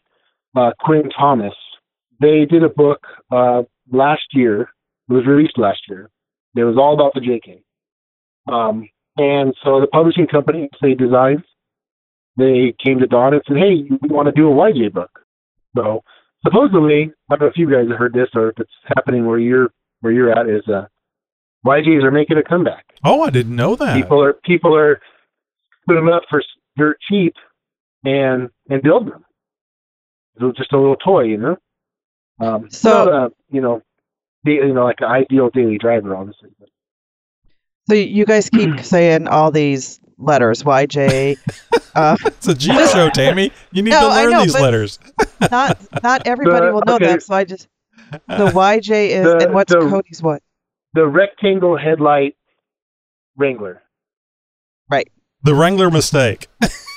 [0.57, 1.53] uh, Quinn Thomas,
[2.20, 3.01] they did a book
[3.32, 4.68] uh, last year.
[5.11, 6.09] It was released last year.
[6.57, 7.62] It was all about the JK.
[8.53, 11.43] Um, and so the publishing company, S-A Designs,
[12.36, 15.10] they came to Don and said, "Hey, we want to do a YJ book."
[15.76, 16.02] So
[16.44, 19.38] supposedly, I don't know if you guys have heard this or if it's happening where
[19.38, 20.48] you're where you're at.
[20.48, 20.86] Is uh,
[21.66, 22.84] YJs are making a comeback.
[23.04, 23.94] Oh, I didn't know that.
[23.96, 25.00] People are people are
[25.86, 27.34] putting them up for s- dirt cheap
[28.04, 29.24] and and build them.
[30.40, 31.56] It's just a little toy, you know.
[32.40, 33.82] Um, So- not a, you know,
[34.44, 36.50] da- you know, like an ideal daily driver, obviously.
[36.58, 36.68] But
[37.88, 41.36] So you guys keep saying all these letters, YJ.
[41.94, 43.52] Uh, It's a Jeep show, Tammy.
[43.70, 44.98] You need No, to learn know, these letters.
[45.50, 47.04] not not everybody The- will know okay.
[47.08, 47.68] that, so I just
[48.10, 50.42] the YJ is The- and what's the- Cody's what?
[50.94, 52.34] the rectangle headlight
[53.36, 53.82] Wrangler.
[54.90, 55.06] Right.
[55.42, 56.46] The Wrangler mistake.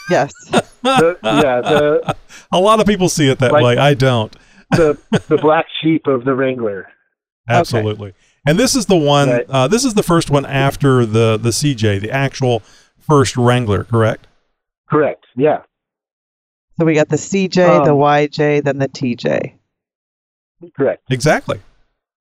[0.10, 0.32] Yes.
[0.86, 2.16] The, yeah, the
[2.54, 3.78] A lot of people see it that Like- way.
[3.78, 4.34] I don't.
[4.72, 4.98] the
[5.28, 6.88] the black sheep of the Wrangler.
[7.50, 8.14] Absolutely.
[8.48, 9.30] And this is the one.
[9.30, 9.46] Right.
[9.50, 12.62] Uh, this is the first one after the the CJ, the actual
[13.08, 14.28] first Wrangler, correct?
[14.90, 15.26] Correct.
[15.36, 15.60] Yeah.
[16.80, 19.54] So we got the CJ, the Um, YJ, then the TJ.
[20.76, 21.04] Correct.
[21.10, 21.60] Exactly.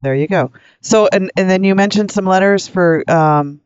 [0.03, 0.53] There you go.
[0.83, 3.61] So and and then you mentioned some letters for um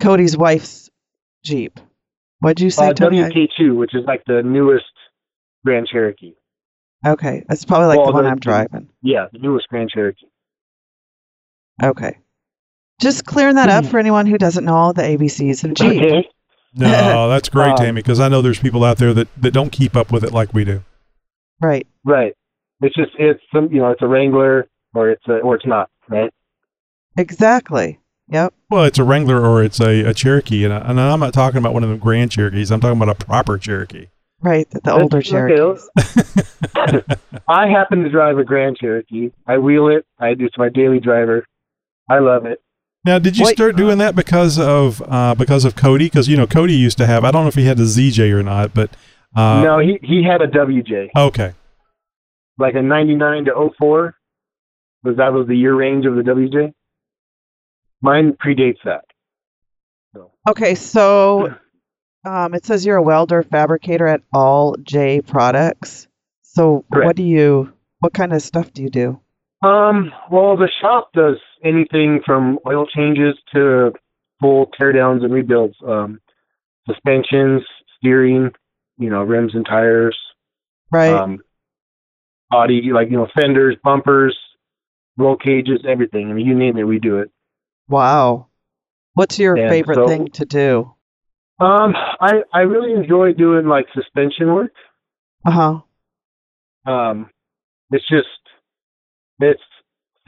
[0.00, 0.90] Cody's wife's
[1.44, 1.80] Jeep.
[2.40, 3.22] What'd you say, Uh, Tony?
[3.22, 4.84] I- WK2, which is like the newest
[5.64, 6.34] Grand Cherokee.
[7.06, 8.88] Okay, that's probably like Well, the one the- I'm driving.
[9.02, 10.26] Yeah, the newest Grand Cherokee.
[11.82, 12.18] Okay.
[13.00, 16.02] Just clearing that up for anyone who doesn't know all the ABCs of Jeep.
[16.02, 16.28] Okay.
[16.72, 19.70] No, that's great, Um, Tammy, because I know there's people out there that, that don't
[19.72, 20.84] keep up with it like we do.
[21.60, 21.84] Right.
[22.04, 22.32] Right.
[22.80, 25.90] It's just it's some you know it's a Wrangler or it's a or it's not
[26.08, 26.32] right.
[27.18, 27.98] Exactly.
[28.28, 28.54] Yep.
[28.70, 31.58] Well, it's a Wrangler or it's a, a Cherokee, and, I, and I'm not talking
[31.58, 32.70] about one of them Grand Cherokees.
[32.70, 34.06] I'm talking about a proper Cherokee.
[34.40, 34.70] Right.
[34.70, 35.28] The, the older Okay.
[35.28, 35.90] Cherokees.
[37.48, 39.30] I happen to drive a Grand Cherokee.
[39.44, 40.06] I wheel it.
[40.20, 41.44] I do it's my daily driver.
[42.08, 42.60] I love it.
[43.04, 46.06] Now, did you What- start doing that because of uh, because of Cody?
[46.06, 47.24] Because you know Cody used to have.
[47.24, 48.90] I don't know if he had a ZJ or not, but
[49.34, 51.54] uh, no, he he had a WJ Okay,
[52.58, 54.14] like a 99 to 04.
[55.02, 56.72] Was that was the year range of the WJ?
[58.02, 59.04] Mine predates that.
[60.48, 61.54] Okay, so
[62.24, 66.06] um, it says you're a welder fabricator at All J Products.
[66.42, 67.72] So what do you?
[68.00, 69.20] What kind of stuff do you do?
[69.62, 73.92] Um, well, the shop does anything from oil changes to
[74.40, 75.74] full teardowns and rebuilds.
[75.86, 76.20] Um,
[76.88, 77.62] suspensions,
[77.98, 78.50] steering,
[78.98, 80.16] you know, rims and tires,
[80.90, 81.12] Right.
[81.12, 81.38] um,
[82.50, 84.36] body, like, you know, fenders, bumpers,
[85.16, 86.30] roll cages, everything.
[86.30, 87.30] I mean, you name it, we do it.
[87.88, 88.46] wow.
[89.14, 90.94] What's your and favorite so- thing to do?
[91.58, 94.72] Um, I, I really enjoy doing like suspension work.
[95.44, 95.50] Uh
[96.86, 96.90] huh.
[96.90, 97.28] Um,
[97.90, 98.28] it's just,
[99.40, 99.60] it's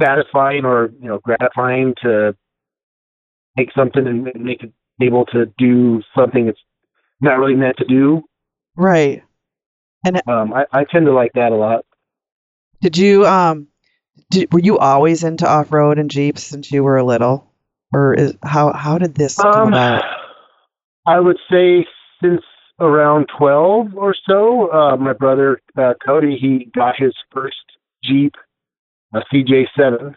[0.00, 2.34] satisfying or, you know, gratifying to
[3.58, 6.60] take something and and make it able to do something it's
[7.20, 8.22] not really meant to do.
[8.76, 9.22] Right.
[10.26, 11.84] Um, I, I tend to like that a lot.
[12.80, 13.68] Did you um?
[14.30, 17.50] Did, were you always into off road and jeeps since you were a little,
[17.94, 20.02] or is how how did this come Um, about?
[21.06, 21.86] I would say
[22.22, 22.42] since
[22.80, 27.56] around 12 or so, uh, my brother, uh, Cody, he got his first
[28.02, 28.34] Jeep,
[29.14, 30.14] a CJ7.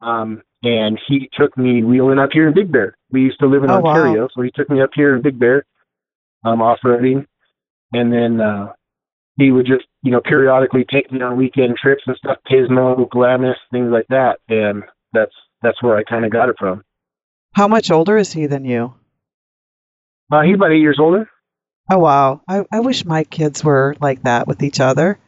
[0.00, 2.96] Um, and he took me wheeling up here in Big Bear.
[3.10, 3.90] We used to live in Oh, wow.
[3.90, 5.64] Ontario, so he took me up here in Big Bear,
[6.44, 7.26] um, off-roading.
[7.92, 8.72] And then, uh,
[9.36, 13.56] he would just, you know, periodically take me on weekend trips and stuff, Pismo, Glamis,
[13.70, 14.38] things like that.
[14.48, 14.82] And
[15.12, 15.32] that's,
[15.62, 16.82] that's where I kind of got it from.
[17.54, 18.94] How much older is he than you?
[20.30, 21.28] Uh, he's about eight years older.
[21.90, 22.40] Oh wow.
[22.48, 25.18] I, I wish my kids were like that with each other.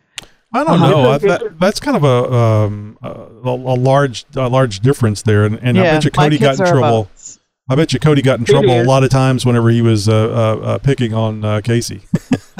[0.55, 0.91] I don't Uh-huh.
[0.91, 1.11] know.
[1.11, 3.09] I, that, that's kind of a um, a,
[3.49, 7.01] a large a large difference there, and, and I bet you Cody got in trouble.
[7.03, 7.39] about-
[7.69, 10.07] I bet you Cody got in It trouble a lot of times whenever he was
[10.07, 12.03] uh, uh, uh, picking on uh, Casey.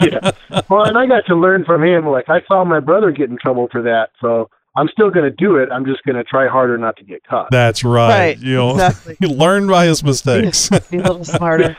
[0.00, 0.30] yeah.
[0.70, 2.06] Well, and I got to learn from him.
[2.06, 5.30] Like I saw my brother get in trouble for that, so I'm still going to
[5.30, 5.68] do it.
[5.70, 7.50] I'm just going to try harder not to get caught.
[7.50, 8.08] That's right.
[8.08, 9.16] Right, You know, exactly.
[9.20, 10.70] he learned by his mistakes.
[10.90, 11.76] Be a little smarter.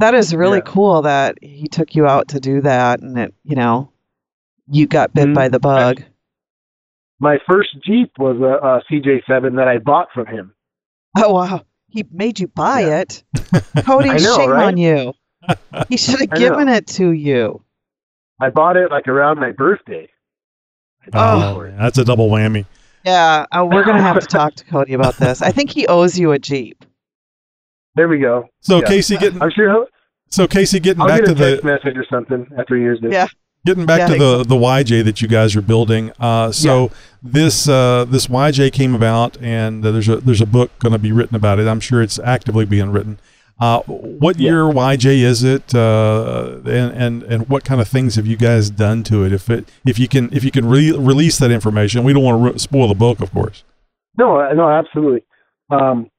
[0.00, 0.62] That is really Yeah.
[0.72, 3.92] cool that he took you out to do that and it, you know,
[4.68, 5.34] you got bit Mhm.
[5.34, 6.02] by the bug.
[7.20, 10.52] my first Jeep was a, a CJ7 that I bought from him.
[11.16, 11.62] Oh wow.
[11.88, 13.00] He made you buy Yeah.
[13.02, 13.22] it.
[13.84, 14.66] Cody, know, shame right?
[14.66, 15.12] on you.
[15.88, 16.40] He should have I know.
[16.40, 17.62] given it to you.
[18.40, 20.08] I bought it like around my birthday.
[21.12, 22.66] oh, man, that's a double whammy.
[23.04, 25.42] Yeah, uh, we're gonna have to talk to Cody about this.
[25.42, 26.84] I think he owes you a Jeep.
[27.94, 28.48] There we go.
[28.60, 28.86] So Yeah.
[28.88, 29.86] Casey getting I'm sure he'll
[30.30, 32.98] So Casey, getting I'll back get to a the message or something after years.
[33.02, 33.28] Yeah.
[33.66, 36.90] Getting back Yeah, to the the YJ that you guys are building, uh, so
[37.22, 40.98] this uh, this YJ came about, and uh, there's a there's a book going to
[40.98, 41.66] be written about it.
[41.66, 43.18] I'm sure it's actively being written.
[43.58, 44.50] Uh, what Yeah.
[44.50, 48.68] year YJ is it, uh, and, and and what kind of things have you guys
[48.68, 49.32] done to it?
[49.32, 52.44] If it if you can if you can re- release that information, we don't want
[52.44, 53.64] to re- spoil the book, of course.
[54.18, 55.24] No, uh, no, absolutely.
[55.70, 56.10] Um,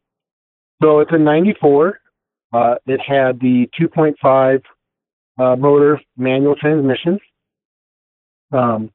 [0.82, 2.00] so it's a '94.
[2.54, 4.62] Uh, it had the 2.5
[5.38, 7.20] uh, motor manual transmission.
[8.56, 8.92] Um,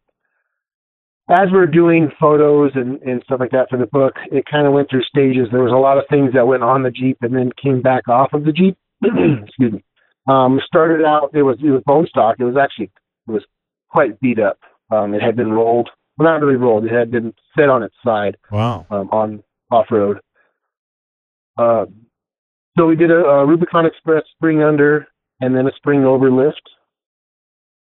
[1.28, 4.66] as we are doing photos and, and stuff like that for the book, it kind
[4.66, 5.46] of went through stages.
[5.52, 8.08] There was a lot of things that went on the Jeep and then came back
[8.08, 8.76] off of the Jeep.
[9.04, 9.84] Excuse me.
[10.28, 12.36] Um, started out, it was it was bone stock.
[12.38, 12.90] It was actually
[13.28, 13.44] it was
[13.88, 14.58] quite beat up.
[14.90, 15.88] Um, it had been rolled,
[16.18, 16.84] well, not really rolled.
[16.84, 18.86] It had been set on its side Wow.
[18.90, 20.18] um, on off road.
[21.56, 21.86] Uh,
[22.76, 25.06] so we did a, a Rubicon Express spring under
[25.40, 26.62] and then a spring over lift.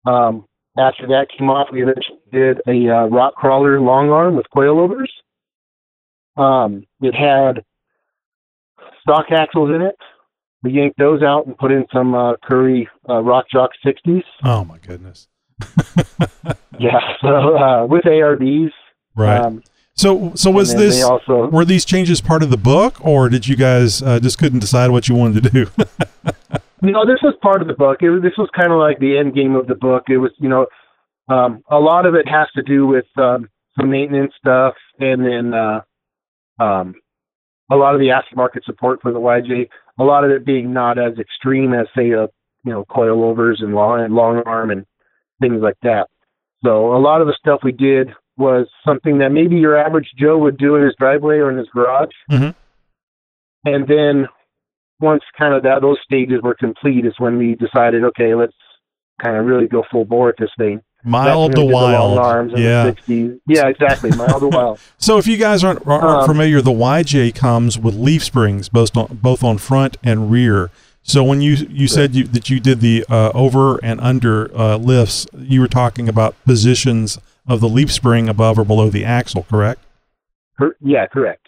[0.06, 0.44] Um,
[0.78, 5.08] after that came off, we eventually did a uh, rock crawler long arm with coilovers.
[6.36, 7.64] Um, it had
[9.02, 9.96] stock axles in it.
[10.62, 14.24] We yanked those out and put in some uh, Currie uh, RockJock 60s.
[14.44, 15.28] Oh my goodness.
[16.78, 18.70] Yeah, so uh, with ARBs.
[19.14, 19.40] Right.
[19.40, 19.62] Um,
[19.94, 23.56] so so was this also, were these changes part of the book, or did you
[23.56, 25.66] guys uh, just couldn't decide what you wanted to do?
[26.82, 27.98] No, this was part of the book.
[28.00, 30.04] It this was kind of like the end game of the book.
[30.08, 30.66] It was, you know,
[31.28, 33.48] um, a lot of it has to do with um,
[33.78, 35.80] some maintenance stuff, and then uh,
[36.60, 36.94] um,
[37.70, 39.68] a lot of the aftermarket support for the YJ.
[39.98, 42.28] A lot of it being not as extreme as, say, a
[42.64, 44.84] you know, coilovers and long and long arm and
[45.40, 46.08] things like that.
[46.64, 50.38] So a lot of the stuff we did was something that maybe your average Joe
[50.38, 52.10] would do in his driveway or in his garage.
[52.30, 52.54] Mhm.
[53.64, 54.28] And then
[55.00, 58.52] once kind of that those stages were complete is when we decided, okay, let's
[59.22, 60.80] kind of really go full bore at this thing.
[61.04, 62.58] Mild to when we did the wild.
[62.58, 62.90] Yeah.
[62.90, 63.40] the 60s.
[63.46, 64.10] Yeah, exactly.
[64.10, 64.80] Mild to wild.
[64.98, 68.96] So if you guys aren't, aren't Um, familiar, the YJ comes with leaf springs both
[68.96, 70.70] on both on front and rear.
[71.02, 74.76] So when you you said you, that you did the uh, over and under uh,
[74.76, 79.44] lifts, you were talking about positions of the leaf spring above or below the axle,
[79.48, 79.80] correct?
[80.80, 81.47] Yeah, correct.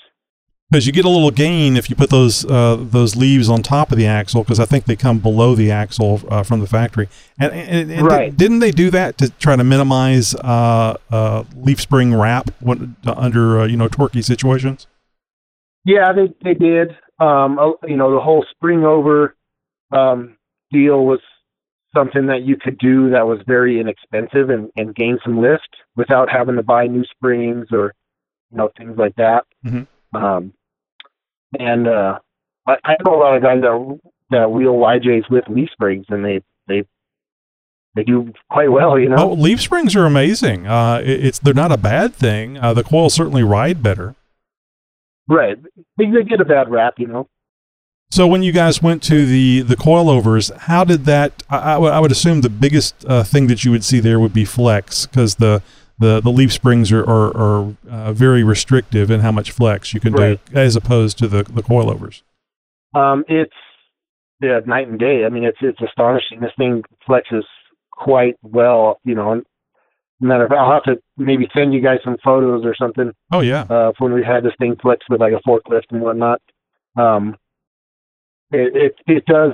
[0.71, 3.91] Because you get a little gain if you put those uh, those leaves on top
[3.91, 7.09] of the axle, because I think they come below the axle uh, from the factory.
[7.41, 8.31] And, and, and Right.
[8.31, 12.95] di- didn't they do that to try to minimize uh, uh, leaf spring wrap when,
[13.05, 14.87] under uh, you know torquey situations?
[15.85, 16.91] Yeah, they they did.
[17.19, 19.35] Um, uh, you know, the whole spring over
[19.91, 20.37] um,
[20.71, 21.21] deal was
[21.97, 26.31] something that you could do that was very inexpensive and, and gain some lift without
[26.31, 27.93] having to buy new springs or
[28.53, 29.45] you know things like that.
[29.67, 29.89] Mhm.
[30.15, 30.53] Um,
[31.59, 32.19] and uh,
[32.67, 33.99] I, I know a lot of guys that
[34.31, 36.85] that wheel YJs with leaf springs, and they they
[37.95, 38.99] they do quite well.
[38.99, 39.17] You know.
[39.19, 40.67] Oh, leaf springs are amazing.
[40.67, 42.59] Uh, it- it's they're not a bad thing.
[42.59, 44.15] Uh, the coils certainly ride better.
[45.29, 45.59] Right.
[45.97, 47.29] They, they get a bad rap, you know.
[48.13, 51.43] So when you guys went to the the coilovers, how did that?
[51.49, 54.33] I, I would- would assume the biggest uh, thing that you would see there would
[54.35, 55.63] be flex, because the,
[56.01, 60.01] the the leaf springs are are, are uh, very restrictive in how much flex you
[60.01, 60.45] can Right.
[60.47, 62.23] do, as opposed to the the coilovers.
[62.95, 63.53] Um, it's
[64.41, 65.25] yeah, night and day.
[65.25, 66.41] I mean, it's it's astonishing.
[66.41, 67.43] This thing flexes
[67.93, 69.43] quite well, you know.
[70.23, 73.41] Matter of fact, I'll have to maybe send you guys some photos or something Oh
[73.41, 76.41] yeah, uh, when we had this thing flex with like a forklift and whatnot.
[76.97, 77.37] Um,
[78.51, 79.53] it it it does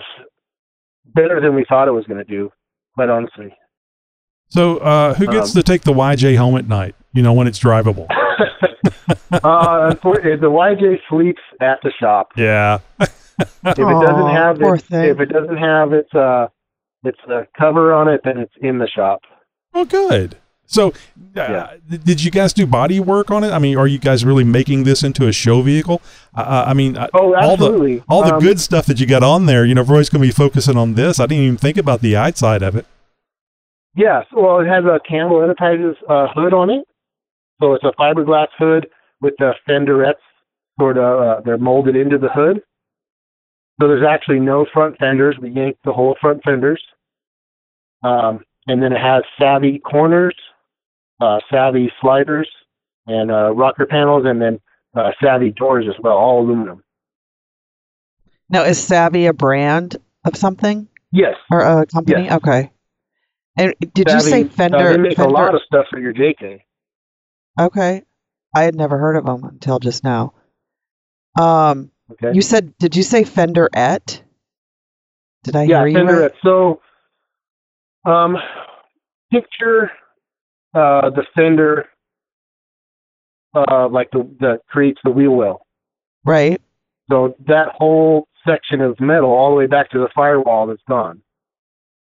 [1.05, 2.51] better than we thought it was going to do.
[2.95, 3.55] Quite honestly.
[4.49, 6.95] So uh, who gets Um, to take the YJ home at night?
[7.13, 8.07] You know when it's drivable.
[9.33, 12.33] uh, the YJ sleeps at the shop.
[12.37, 12.79] Yeah.
[13.01, 13.09] If
[13.65, 16.49] it doesn't have poor its, if it doesn't have its uh
[17.05, 19.21] its uh, cover on it, then it's in the shop.
[19.75, 20.37] Oh, good.
[20.69, 20.93] So, uh,
[21.37, 21.71] Yeah.
[22.05, 23.53] did you guys do body work on it?
[23.53, 26.01] I mean, are you guys really making this into a show vehicle?
[26.35, 28.03] Uh, I mean, uh, Oh, all the absolutely.
[28.09, 29.65] all the Um, good stuff that you got on there.
[29.65, 31.21] You know, everybody's going to be focusing on this.
[31.21, 32.87] I didn't even think about the outside of it.
[33.97, 34.27] Yes.
[34.33, 36.85] Well, it has a Campbell Enterprises uh, hood on it,
[37.61, 38.87] so it's a fiberglass hood
[39.21, 40.15] with the fenderettes
[40.79, 42.61] sort of uh, they're molded into the hood.
[43.81, 45.37] So there's actually no front fenders.
[45.41, 46.83] We yanked the whole front fenders,
[48.03, 50.35] um, and then it has savvy corners,
[51.21, 52.49] uh, savvy sliders,
[53.07, 54.61] and uh, rocker panels, and then
[54.95, 56.83] uh, savvy doors as well, all aluminum.
[58.49, 61.35] Now, is Savvy a brand of something Yes.
[61.51, 62.31] or a company?
[62.31, 62.71] Okay.
[63.57, 64.93] And did you say Savvy, uh, Fender?
[64.93, 66.61] they make Fender- a lot of stuff for your JK.
[67.59, 68.03] Okay.
[68.55, 70.35] I had never heard of them until just now.
[71.39, 72.33] Um, Okay.
[72.33, 74.23] you said, did you say Fender Fenderette?
[75.45, 76.33] Did I yeah, hear you Yeah, fender right?
[76.43, 76.81] So,
[78.05, 78.37] um,
[79.31, 79.91] picture
[80.75, 81.87] uh, the fender
[83.55, 85.67] uh, like the that creates the wheel well.
[86.25, 86.61] Right.
[87.11, 91.23] So that whole section of metal, all the way back to the firewall, is gone.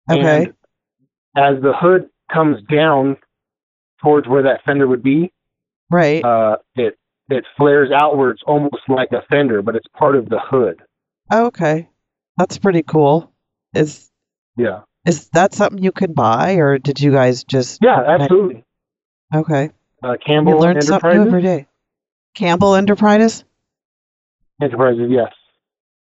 [0.09, 0.45] Okay.
[0.45, 0.53] And
[1.35, 3.17] as the hood comes down
[4.01, 5.31] towards where that fender would be,
[5.89, 6.23] right.
[6.23, 6.97] uh, it
[7.29, 10.81] it flares outwards almost like a fender, but it's part of the hood.
[11.31, 11.89] Oh, okay.
[12.37, 13.31] That's pretty cool.
[13.73, 14.09] Is
[14.57, 14.81] Yeah.
[15.05, 17.79] is that something you can buy, or did you guys just?
[17.81, 18.63] Yeah, absolutely.
[19.33, 19.71] Okay.
[20.03, 21.27] Uh, Campbell you learn something new Enterprises.
[21.27, 21.67] every day.
[22.35, 23.43] Campbell Enterprises.
[24.61, 25.31] Enterprises, yes.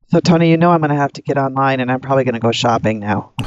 [0.09, 2.34] So Tony, you know I'm going to have to get online, and I'm probably going
[2.34, 3.32] to go shopping now.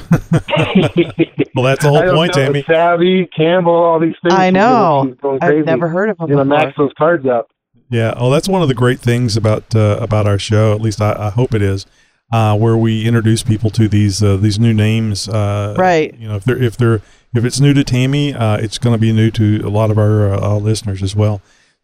[1.55, 2.63] Well, that's the whole I don't point, know, Tammy.
[2.63, 4.33] Savvy, Campbell, all these things.
[4.33, 5.15] I know.
[5.21, 6.57] she's I've never heard of them You know, before.
[6.57, 7.49] max those cards up.
[7.89, 8.13] Yeah.
[8.15, 10.73] Oh, that's one of the great things about uh, about our show.
[10.73, 11.85] At least I, I hope it is,
[12.31, 15.27] uh, where we introduce people to these uh, these new names.
[15.27, 16.13] Uh, Right.
[16.17, 17.01] You know, if they're if they're
[17.33, 19.97] if it's new to Tammy, uh, it's going to be new to a lot of
[19.97, 21.41] our, uh, our listeners as well.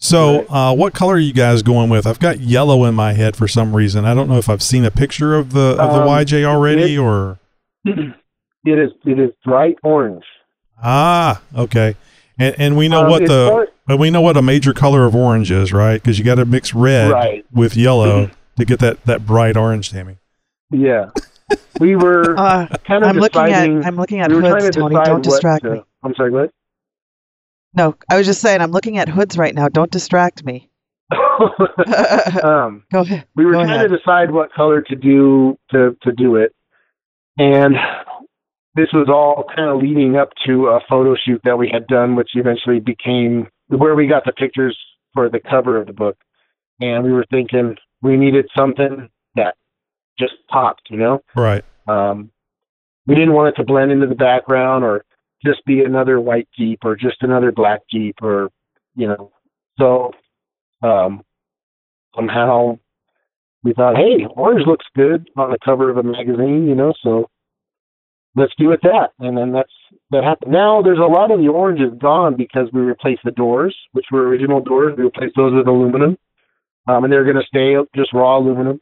[0.08, 2.06] So, uh, what color are you guys going with?
[2.06, 4.06] I've got yellow in my head for some reason.
[4.06, 6.96] I don't know if I've seen a picture of the of the Um, YJ already
[6.96, 7.40] it- or
[7.86, 10.24] It is it is bright orange.
[10.82, 11.96] ah okay.
[12.38, 15.06] And and we know Um, what the part- but we know what a major color
[15.06, 16.02] of orange is, right?
[16.02, 17.46] Because you got to mix red Right.
[17.54, 20.18] with yellow to get that that bright orange, Tammy.
[20.72, 21.10] Yeah.
[21.80, 23.70] We were Uh, kind of I'm looking at.
[23.86, 24.96] I'm looking at we hoods, Tony.
[25.06, 25.82] Don't distract to- me.
[26.04, 26.52] I'm sorry, what?
[27.76, 29.68] No, I was just saying I'm looking at hoods right now.
[29.70, 30.70] Don't distract me.
[32.44, 33.26] um, Go ahead.
[33.36, 33.90] we were Go trying ahead.
[33.90, 36.54] to decide what color to do to to do it,
[37.38, 37.76] and
[38.76, 42.16] this was all kind of leading up to a photo shoot that we had done,
[42.16, 44.78] which eventually became where we got the pictures
[45.14, 46.18] for the cover of the book.
[46.82, 49.56] And we were thinking we needed something that
[50.20, 51.22] just popped, you know.
[51.36, 51.64] Right.
[51.88, 52.32] Um,
[53.08, 55.06] we didn't want it to blend into the background or
[55.44, 58.50] just be another white Jeep or just another black Jeep or,
[58.96, 59.32] you know.
[59.80, 60.12] So
[60.82, 61.24] um,
[62.16, 62.80] somehow
[63.64, 67.30] we thought, hey, orange looks good on the cover of a magazine, you know, so
[68.36, 69.10] let's do it that.
[69.20, 69.72] And then that's
[70.12, 70.52] that happened.
[70.52, 74.06] Now there's a lot of the orange is gone because we replaced the doors, which
[74.12, 74.94] were original doors.
[74.98, 76.18] We replaced those with aluminum.
[76.88, 78.80] Um, and they're going to stay just raw aluminum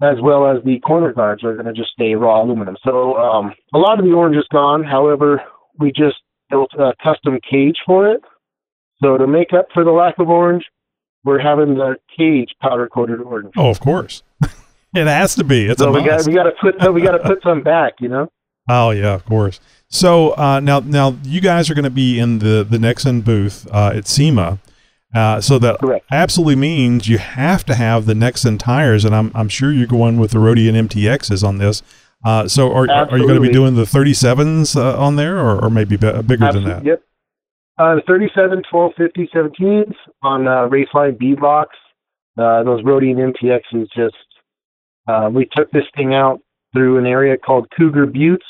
[0.00, 2.76] as well as the corner guards are going to just stay raw aluminum.
[2.84, 4.82] So um, a lot of the orange is gone.
[4.82, 5.42] However,
[5.78, 6.16] we just
[6.50, 8.20] built a custom cage for it.
[9.02, 10.64] So to make up for the lack of orange,
[11.24, 13.52] we're having the cage powder coated orange.
[13.56, 14.22] Oh, of course.
[14.94, 15.66] it has to be.
[15.66, 17.62] It's so a we got we got to put so we got to put some
[17.62, 18.28] back, you know.
[18.68, 19.60] Oh yeah, of course.
[19.88, 23.66] So uh, now, now you guys are going to be in the the Nexen booth
[23.72, 24.58] uh, at SEMA.
[25.14, 26.06] Uh, so that Correct.
[26.10, 30.18] absolutely means you have to have the Nexen tires, and I'm I'm sure you're going
[30.18, 31.82] with the Roadian MTXs on this.
[32.24, 35.64] Uh, so are are you going to be doing the 37s uh, on there, or,
[35.64, 36.84] or maybe bi- bigger than that?
[36.84, 37.02] Yep.
[37.78, 41.70] Uh, 37, 12, 50, 17s on uh, Raceline B-Box.
[42.38, 44.14] Uh, those Roadian MTXs just,
[45.08, 46.40] uh, we took this thing out
[46.72, 48.44] through an area called Cougar Buttes.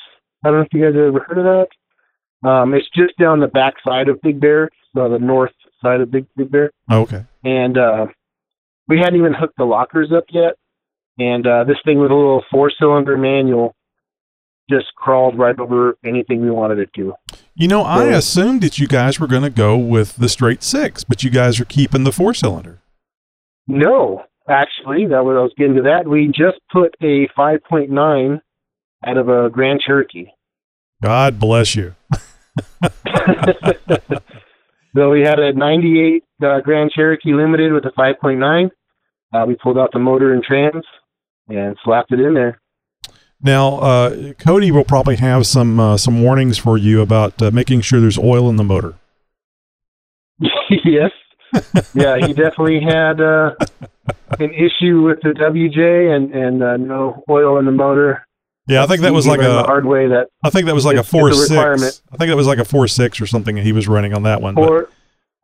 [0.44, 2.48] I don't know if you guys have ever heard of that.
[2.48, 5.52] Um, it's just down the back side of Big Bear, so the north
[5.83, 6.70] side of Big, Big Bear.
[6.89, 7.24] Oh, okay.
[7.45, 8.07] And uh,
[8.89, 10.55] we hadn't even hooked the lockers up yet.
[11.18, 13.74] And uh, this thing with a little four cylinder manual
[14.70, 17.12] just crawled right over anything we wanted it to.
[17.55, 21.05] You know, I assumed that you guys were going to go with the straight six,
[21.05, 22.80] but you guys are keeping the four cylinder.
[23.66, 26.09] No, actually, that was I was getting to that.
[26.09, 28.41] We just put a 5.9
[29.07, 30.26] out of a Grand Cherokee.
[31.03, 31.95] God bless you.
[34.95, 38.70] so we had a 98 uh, Grand Cherokee Limited with a 5.9.
[39.32, 40.84] Uh, we pulled out the motor and trans
[41.49, 42.61] and slapped it in there.
[43.40, 47.80] Now, uh, Cody will probably have some uh, some warnings for you about uh, making
[47.80, 48.95] sure there's oil in the motor.
[50.84, 51.11] yes.
[51.93, 53.55] Yeah, he definitely had uh,
[54.38, 58.26] an issue with the WJ and and uh, no oil in the motor.
[58.72, 60.84] Yeah, I think that was like a the hard way that I think that was
[60.84, 62.02] like a It's- it's four a six.
[62.12, 64.40] I think that was like a four six or something he was running on that
[64.40, 64.54] one.
[64.54, 64.90] but-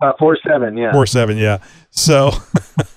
[0.01, 0.77] uh, four seven.
[0.77, 1.59] Yeah, Four seven, yeah.
[1.91, 2.31] So,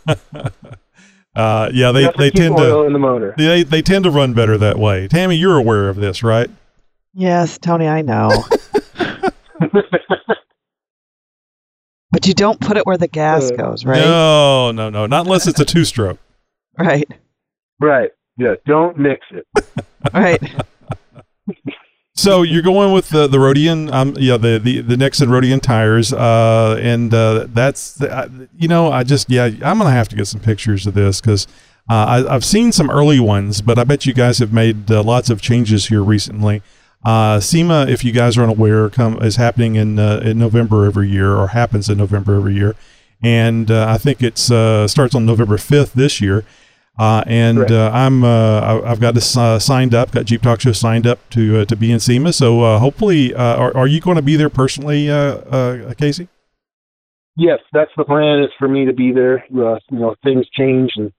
[1.36, 3.34] uh, yeah, they You to they tend to in the motor.
[3.38, 5.08] they they tend to run better that way.
[5.08, 6.50] Tammy, you're aware of this, right?
[7.16, 8.30] Yes, Tony, I know.
[12.12, 14.00] but you don't put it where the gas Uh, goes, right?
[14.00, 16.20] No, no, no, not unless it's a two stroke.
[16.78, 17.08] Right.
[17.80, 18.12] right.
[18.38, 18.56] Yeah.
[18.66, 19.48] Don't mix it.
[20.14, 20.42] Right.
[22.14, 26.12] So you're going with the the Roadian, um, yeah, the the the Nexen Roadian tires,
[26.12, 30.16] uh, and uh, that's the, I, you know, I just yeah, I'm gonna have to
[30.16, 31.48] get some pictures of this because
[31.90, 31.94] Uh,
[32.28, 35.30] I, I've seen some early ones, but I bet you guys have made uh, lots
[35.30, 36.62] of changes here recently.
[37.04, 41.10] Uh, SEMA, if you guys are unaware, come is happening in uh, in November every
[41.10, 42.76] year, or happens in November every year,
[43.24, 46.44] and uh, I think it's uh, starts on November fifth this year.
[47.02, 50.62] Uh, and uh, I'm uh, I- I've got this uh, signed up, got Jeep Talk
[50.62, 52.32] Show signed up to uh, to be in SEMA.
[52.32, 56.28] So uh, hopefully, uh, are, are you going to be there personally, uh, uh, Casey?
[57.36, 58.44] Yes, that's the plan.
[58.44, 59.40] Is for me to be there.
[59.46, 61.12] Uh, you know, things change and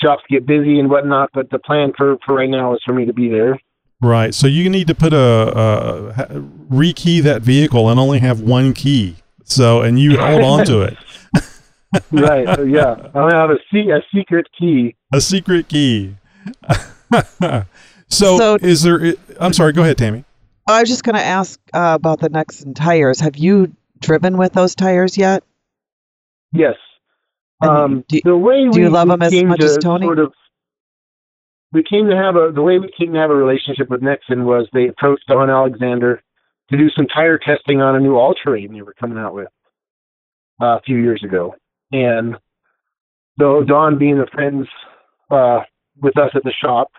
[0.00, 3.04] shops get busy and whatnot, but the plan for for right now is for me
[3.04, 3.60] to be there.
[4.00, 4.34] Right.
[4.34, 6.40] So you need to put a, a
[6.70, 9.16] rekey that vehicle and only have one key.
[9.44, 10.96] So and you hold on to it.
[12.10, 12.66] right.
[12.66, 14.96] yeah, I'll have a, a secret key.
[15.12, 16.16] A secret key.
[18.08, 19.14] so, So- is there?
[19.38, 19.72] I'm sorry.
[19.72, 20.24] Go ahead, Tammy.
[20.68, 23.18] I was just going to ask uh, about the Nexen tires.
[23.18, 25.42] Have you driven with those tires yet?
[26.52, 26.76] Yes.
[27.60, 30.06] Um, do- the way do we, you love them as much to as Tony?
[30.06, 30.32] Sort of,
[31.72, 34.44] we came to have a the way we came to have a relationship with Nexen
[34.44, 36.22] was they approached Don Alexander
[36.70, 39.48] to do some tire testing on a new all terrain they were coming out with
[40.62, 41.54] uh, a few years ago,
[41.92, 42.36] and
[43.38, 44.66] so Don being the friends
[45.30, 45.60] uh,
[46.00, 46.90] with us at the shop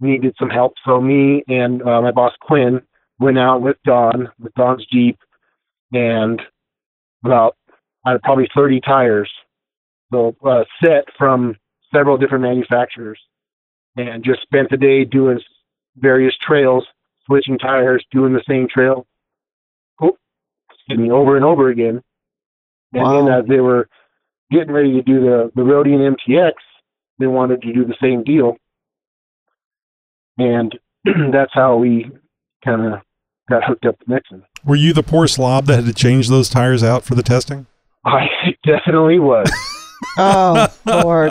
[0.00, 2.80] we needed some help, so me and uh, my boss Quinn
[3.18, 5.18] went out with Don with Don's Jeep
[5.92, 6.40] and
[7.24, 7.56] about
[8.06, 9.30] uh, probably 30 tires
[10.12, 11.56] so uh, set from
[11.94, 13.20] several different manufacturers
[13.96, 15.40] and just spent the day doing
[15.96, 16.84] various trails,
[17.26, 19.06] switching tires, doing the same trail,
[20.00, 20.16] oh,
[20.72, 22.02] excuse me, over and over again.
[22.92, 23.40] And then Wow.
[23.40, 23.88] as they were
[24.50, 26.52] getting ready to do the, the Roadian MTX,
[27.20, 28.56] they wanted to do the same deal.
[30.38, 30.76] And
[31.32, 32.10] that's how we
[32.64, 33.00] kind of
[33.48, 34.42] got hooked up to Nexen.
[34.64, 37.66] Were you the poor slob that had to change those tires out for the testing?
[38.04, 38.26] I
[38.66, 39.48] definitely was.
[40.16, 41.30] Oh, Lord.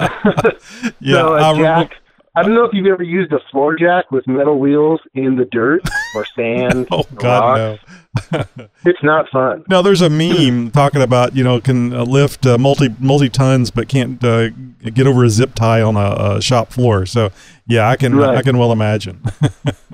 [1.00, 1.96] Yeah, so uh, I a remember- jack.
[2.36, 5.46] I don't know if you've ever used a floor jack with metal wheels in the
[5.46, 5.82] dirt
[6.16, 6.88] or sand.
[6.92, 7.84] Oh God, rocks.
[8.32, 8.68] no.
[8.86, 9.64] It's not fun.
[9.70, 13.88] Now there's a meme talking about you know can lift uh, multi multi tons but
[13.90, 14.50] can't uh,
[14.94, 17.06] get over a zip tie on a, a shop floor.
[17.06, 17.32] So
[17.68, 18.38] yeah, I can Right.
[18.38, 19.22] I can well imagine.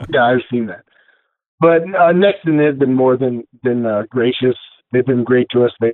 [0.09, 0.83] Yeah, I've seen that.
[1.59, 4.55] But uh, Nexen has been more than than uh, gracious.
[4.91, 5.71] They've been great to us.
[5.79, 5.93] They,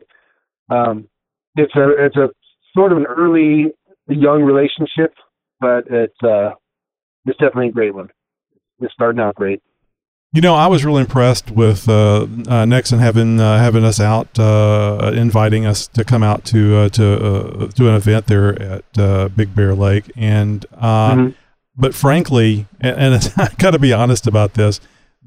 [0.69, 1.07] um,
[1.55, 2.29] it's a it's a
[2.75, 3.67] sort of an early
[4.07, 5.13] young relationship,
[5.61, 6.49] but it's uh,
[7.25, 8.09] it's definitely a great one.
[8.81, 9.61] It's starting out great.
[10.33, 12.25] You know, I was really impressed with uh, uh,
[12.65, 17.25] Nexen having uh, having us out, uh, inviting us to come out to uh, to
[17.25, 21.35] uh, to an event there at uh, Big Bear Lake, and uh, Mhm.
[21.75, 24.79] but frankly, and, and I got to be honest about this,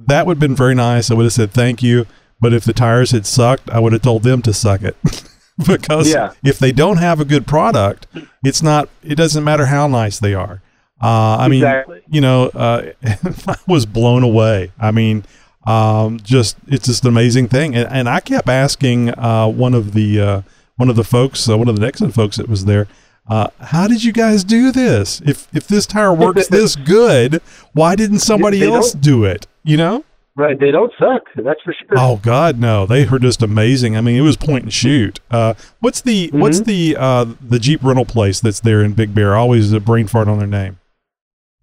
[0.06, 1.10] that would have been very nice.
[1.10, 2.06] I would have said thank you,
[2.40, 4.96] but if the tires had sucked, I would have told them to suck it.
[5.66, 6.32] because Yeah.
[6.44, 8.06] if they don't have a good product,
[8.44, 8.88] it's not.
[9.02, 10.60] It doesn't matter how nice they are.
[11.02, 12.00] Uh, I mean, Exactly.
[12.08, 12.92] you know, uh,
[13.46, 14.72] I was blown away.
[14.80, 15.24] I mean,
[15.66, 17.74] um, just it's just an amazing thing.
[17.74, 20.42] And, and I kept asking uh, one of the uh,
[20.76, 22.86] one of the folks, uh, one of the Nexen folks that was there,
[23.28, 25.20] uh, how did you guys do this?
[25.24, 27.40] If if this tire works this good,
[27.72, 29.46] why didn't somebody else do it?
[29.62, 30.04] You know?
[30.36, 30.58] Right?
[30.58, 31.22] They don't suck.
[31.36, 31.96] That's for sure.
[31.96, 32.86] Oh God, no!
[32.86, 33.96] They were just amazing.
[33.96, 35.20] I mean, it was point and shoot.
[35.30, 36.64] Uh, what's the what's Mhm.
[36.64, 39.36] the uh, the Jeep rental place that's there in Big Bear?
[39.36, 40.78] Always a brain fart on their name.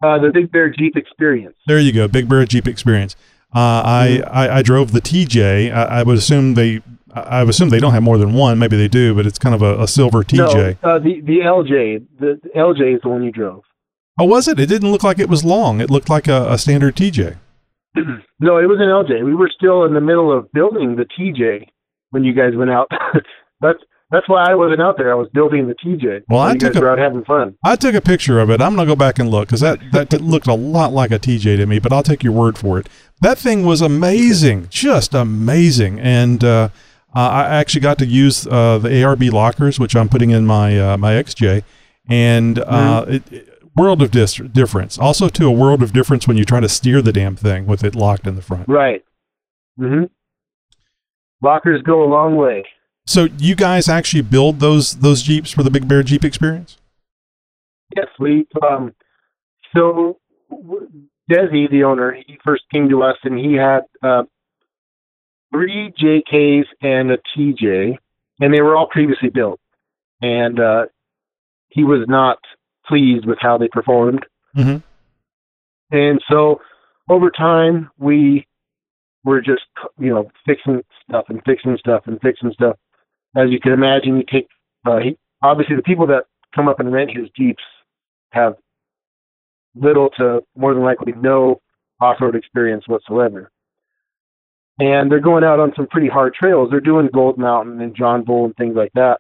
[0.02, 1.56] Uh, the Big Bear Jeep Experience.
[1.68, 3.18] There you go, Big Bear Jeep Experience.
[3.54, 5.70] Uh, I, I I drove the TJ.
[5.74, 6.82] I, I would assume they.
[7.14, 8.58] I assume they don't have more than one.
[8.58, 10.78] Maybe they do, but it's kind of a, a silver TJ.
[10.82, 12.06] No, uh, the the LJ.
[12.22, 13.64] The, the LJ is the one you drove.
[14.18, 14.62] Oh, was it?
[14.62, 15.82] It didn't look like it was long.
[15.82, 17.36] It looked like a, a standard TJ.
[17.96, 19.26] No, it was an LJ.
[19.26, 21.68] We were still in the middle of building the TJ
[22.12, 22.90] when you guys went out.
[23.62, 23.80] that's
[24.12, 25.12] that's why I wasn't out there.
[25.12, 26.24] I was building the TJ.
[26.30, 27.56] Well, I took a- were out having fun.
[27.66, 28.62] I took a picture of it.
[28.62, 31.58] I'm gonna go back and look because that that looked a lot like a TJ
[31.58, 31.80] to me.
[31.80, 32.88] But I'll take your word for it.
[33.22, 36.00] That thing was amazing, just amazing.
[36.00, 36.70] And uh,
[37.16, 40.80] uh, I actually got to use uh, the ARB lockers, which I'm putting in my
[40.80, 41.64] uh, my XJ,
[42.10, 44.98] and uh, it, it- world of dis- difference.
[44.98, 47.84] Also, to a world of difference when you try to steer the damn thing with
[47.84, 48.68] it locked in the front.
[48.68, 49.04] Right.
[49.80, 50.06] Mm-hmm.
[51.42, 52.66] Lockers go a long way.
[53.06, 56.78] So you guys actually build those those Jeeps for the Big Bear Jeep Experience?
[57.96, 58.48] Yes, we.
[58.62, 58.94] Um,
[59.76, 60.20] so
[61.32, 64.24] Desi, the owner, he first came to us and he had uh,
[65.52, 67.98] three JKs and a TJ,
[68.40, 69.60] and they were all previously built.
[70.22, 70.86] And uh,
[71.70, 72.38] he was not
[72.92, 74.26] pleased with how they performed.
[74.58, 74.78] Mm-hmm.
[75.96, 76.60] And so
[77.10, 78.46] over time, we
[79.24, 79.64] were just,
[79.98, 82.76] you know, fixing stuff and fixing stuff and fixing stuff.
[83.36, 84.48] As you can imagine, you take,
[84.86, 86.24] uh, he, obviously, the people that
[86.56, 87.64] come up and rent his Jeeps
[88.32, 88.54] have
[89.76, 91.62] little to more than likely no
[92.02, 93.52] off-road experience whatsoever.
[94.80, 96.70] And they're going out on some pretty hard trails.
[96.70, 99.20] They're doing Gold Mountain and John Bull and things like that.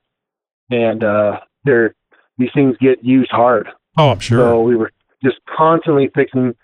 [0.69, 1.93] And uh, they're
[2.41, 3.67] these things get used hard.
[3.97, 4.39] Oh, I'm sure.
[4.39, 4.91] So we were
[5.23, 6.55] just constantly fixing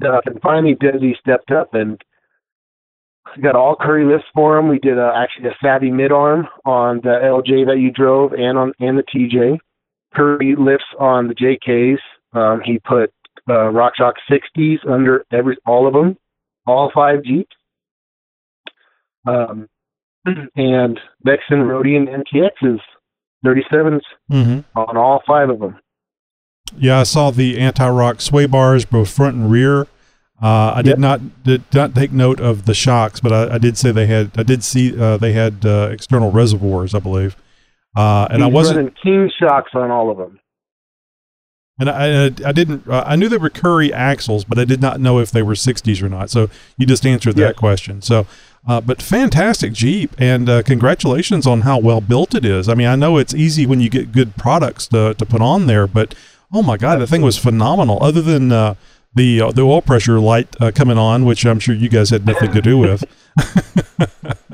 [0.00, 2.00] stuff, and finally Desi stepped up and
[3.42, 4.68] got all Currie lifts for him.
[4.68, 8.56] We did a, actually a savvy mid arm on the LJ that you drove and
[8.56, 9.58] on and the TJ.
[10.14, 11.98] Currie lifts on the JKs.
[12.32, 13.12] Um, he put
[13.48, 16.16] uh, RockJock 60s under every all of them,
[16.66, 17.54] all five Jeeps.
[19.26, 19.68] Um,
[20.24, 22.80] and Nexen, Roadian, MTXs,
[23.44, 25.78] 37s hmm on all five of them.
[26.76, 29.82] Yeah, I saw the anti-rock sway bars, both front and rear.
[30.42, 30.98] Uh, I did Yep.
[30.98, 34.32] not did not take note of the shocks, but I, I did say they had.
[34.36, 37.36] I did see uh, they had uh, external reservoirs, I believe.
[37.96, 38.94] Uh, and I wasn't.
[39.02, 40.38] King shocks on all of them.
[41.80, 42.88] And I, I, didn't.
[42.88, 45.54] Uh, I knew they were Currie axles, but I did not know if they were
[45.54, 46.28] 60s or not.
[46.28, 47.54] So you just answered that Yes.
[47.56, 48.02] question.
[48.02, 48.26] So,
[48.66, 52.68] uh, but fantastic Jeep, and uh, congratulations on how well built it is.
[52.68, 55.66] I mean, I know it's easy when you get good products to, to put on
[55.66, 56.14] there, but
[56.52, 58.02] oh my God, the thing was phenomenal.
[58.02, 58.74] Other than uh,
[59.14, 62.26] the uh, the oil pressure light uh, coming on, which I'm sure you guys had
[62.26, 63.04] nothing to do with.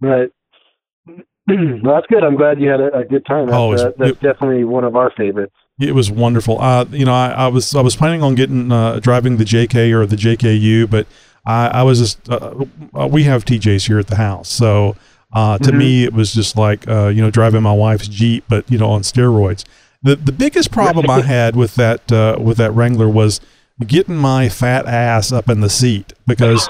[0.00, 0.28] Right.
[1.48, 2.22] well, that's good.
[2.22, 3.46] I'm glad you had a, a good time.
[3.46, 5.54] That's, Oh, it's- uh, that's it- definitely one of our favorites.
[5.80, 6.60] It was wonderful.
[6.60, 9.92] Uh, you know, I, I was I was planning on getting uh, driving the JK
[9.92, 11.06] or the JKU, but
[11.48, 14.96] I, I was just uh, uh, we have TJs here at the house, so
[15.32, 15.76] uh, to Mhm.
[15.78, 18.90] me it was just like uh, you know driving my wife's Jeep, but you know
[18.90, 19.64] on steroids.
[20.02, 23.40] The the biggest problem I had with that uh, with that Wrangler was
[23.86, 26.68] getting my fat ass up in the seat because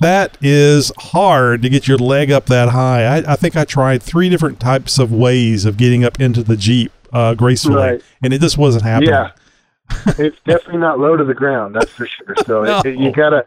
[0.00, 3.04] that is hard to get your leg up that high.
[3.04, 6.56] I, I think I tried three different types of ways of getting up into the
[6.56, 8.02] Jeep uh, gracefully, Right.
[8.22, 9.10] and it just wasn't happening.
[9.10, 9.30] Yeah.
[10.18, 12.34] it's definitely not low to the ground, that's for sure.
[12.46, 12.78] So No.
[12.80, 13.44] it, it, you gotta,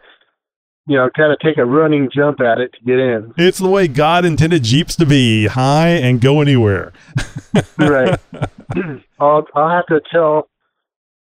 [0.90, 3.32] you know, kind of take a running jump at it to get in.
[3.36, 6.92] It's the way God intended Jeeps to be, high and go anywhere.
[7.78, 8.18] right.
[9.20, 10.48] I'll I'll have to tell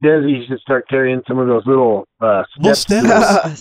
[0.02, 3.02] Desi he should start carrying some of those little uh Little steps.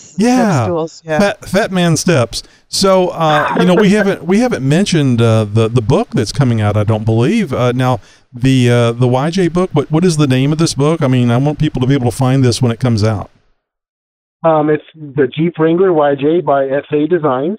[0.00, 0.14] stools.
[0.16, 0.86] Yeah.
[0.86, 1.18] Step yeah.
[1.18, 2.42] Fat, fat man steps.
[2.68, 6.62] So uh, you know we haven't we haven't mentioned uh, the the book that's coming
[6.62, 6.74] out.
[6.74, 8.00] I don't believe uh, now
[8.32, 9.68] the uh, the YJ book.
[9.74, 11.02] What what is the name of this book?
[11.02, 13.30] I mean, I want people to be able to find this when it comes out.
[14.44, 17.58] Um, it's the Jeep Wrangler YJ by S-A Designs.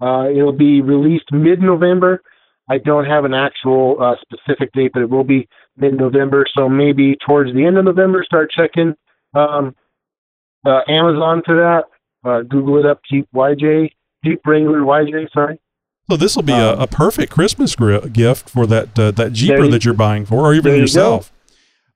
[0.00, 2.22] Uh, it'll be released mid-November.
[2.68, 6.46] I don't have an actual uh, specific date, but it will be mid-November.
[6.56, 8.94] So maybe towards the end of November, start checking
[9.34, 9.74] um,
[10.64, 11.84] uh, Amazon for that.
[12.28, 13.90] Uh, Google it up, Jeep YJ,
[14.24, 15.32] Jeep Wrangler YJ.
[15.32, 15.58] Sorry.
[16.10, 19.70] So this will be a, a perfect Christmas gift for that uh, that Jeeper you-
[19.70, 21.32] that you're buying for, or even you yourself.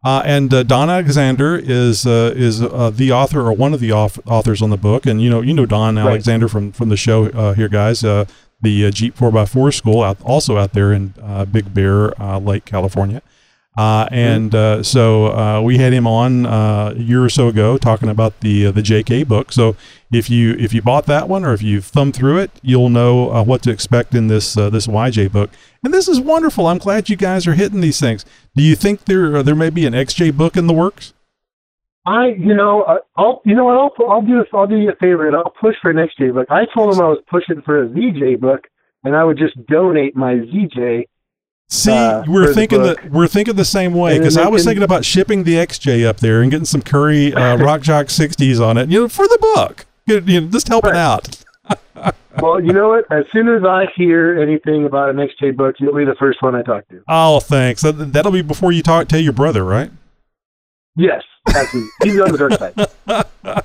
[0.04, 3.88] Uh, and uh, Don Alexander is uh, is uh, the author or one of the
[3.90, 6.06] auth- authors on the book, and you know you know Don Right.
[6.06, 8.04] Alexander from from the show uh, here, guys.
[8.04, 8.26] Uh,
[8.60, 12.64] the uh, Jeep 4x4 school, out, also out there in uh, Big Bear uh, Lake,
[12.64, 13.20] California.
[13.76, 17.76] Uh, and uh, so uh, we had him on uh, a year or so ago
[17.76, 19.50] talking about the uh, the JK book.
[19.52, 19.74] So
[20.14, 23.30] if you if you bought that one or if you thumbed through it, you'll know
[23.30, 25.50] uh, what to expect in this uh, this YJ book.
[25.82, 26.66] And this is wonderful.
[26.66, 28.24] I'm glad you guys are hitting these things.
[28.54, 31.12] Do you think there uh, there may be an XJ book in the works?
[32.06, 33.76] I, you know, uh, I'll, you know what?
[33.76, 36.46] I'll, I'll do, I'll do you a favor, and I'll push for an XJ book.
[36.50, 38.66] I told him I was pushing for a ZJ book,
[39.04, 41.04] and I would just donate my ZJ.
[41.70, 44.62] See, uh, we're for the thinking the, we're thinking the same way because I was
[44.62, 48.60] can- thinking about shipping the XJ up there and getting some Currie uh, RockJock 60s
[48.64, 49.86] on it, you know, for the book.
[50.06, 50.98] You know, just helping Right.
[50.98, 51.44] out.
[52.42, 53.04] Well, you know what?
[53.12, 56.56] As soon as I hear anything about an XJ book, you'll be the first one
[56.56, 57.00] I talk to.
[57.06, 57.82] Oh, thanks.
[57.82, 59.88] That, that'll be before you talk tell your brother, right?
[60.96, 61.22] Yes,
[61.54, 62.74] actually, he's on the dark side.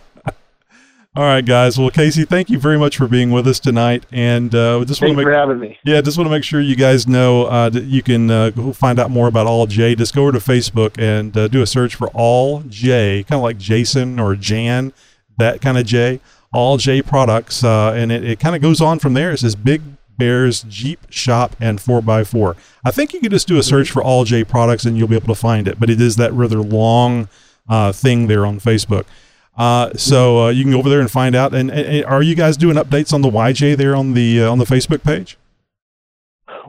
[1.15, 1.77] All right, guys.
[1.79, 5.17] Well, Casey, thank you very much for being with us tonight, and uh, just want
[5.17, 5.77] to for make having me.
[5.83, 8.99] yeah, just want to make sure you guys know uh, that you can uh, find
[8.99, 9.95] out more about All J.
[9.95, 13.43] Just go over to Facebook and uh, do a search for All J, kind of
[13.43, 14.93] like Jason or Jan,
[15.39, 16.19] that kind of J.
[16.51, 19.31] All J products, uh, and it, it kind of goes on from there.
[19.31, 19.81] It says Big
[20.19, 22.55] Bears Jeep Shop and 4x4.
[22.83, 25.15] I think you could just do a search for All J products and you'll be
[25.15, 27.29] able to find it, but it is that rather long
[27.67, 29.05] uh, thing there on Facebook.
[29.57, 31.53] Uh, so uh, you can go over there and find out.
[31.53, 34.51] And, and, and are you guys doing updates on the YJ there on the uh,
[34.51, 35.37] on the Facebook page?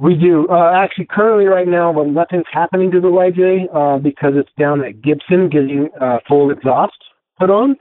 [0.00, 0.48] We do.
[0.48, 4.82] Uh, actually, currently, right now, well, nothing's happening to the YJ uh, because it's down
[4.84, 5.90] at Gibson getting
[6.26, 6.96] full exhaust
[7.38, 7.76] put on.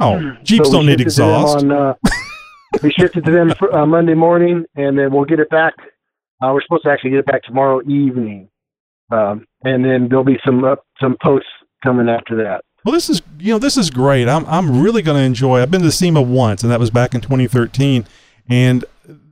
[0.00, 1.64] Oh, Jeeps So don't need shipped it to them exhaust.
[1.64, 1.94] On, uh,
[2.82, 5.74] we shipped it to them for, uh, Monday morning, and then we'll get it back.
[6.42, 8.48] Uh, we're supposed to actually get it back tomorrow evening,
[9.10, 10.62] um, and then there'll be some
[11.00, 11.48] some posts
[11.82, 12.62] coming after that.
[12.84, 14.28] Well, this is you know this is great.
[14.28, 15.62] I'm I'm really going to enjoy.
[15.62, 18.06] I've been to SEMA once, and that was back in 2013,
[18.48, 18.84] and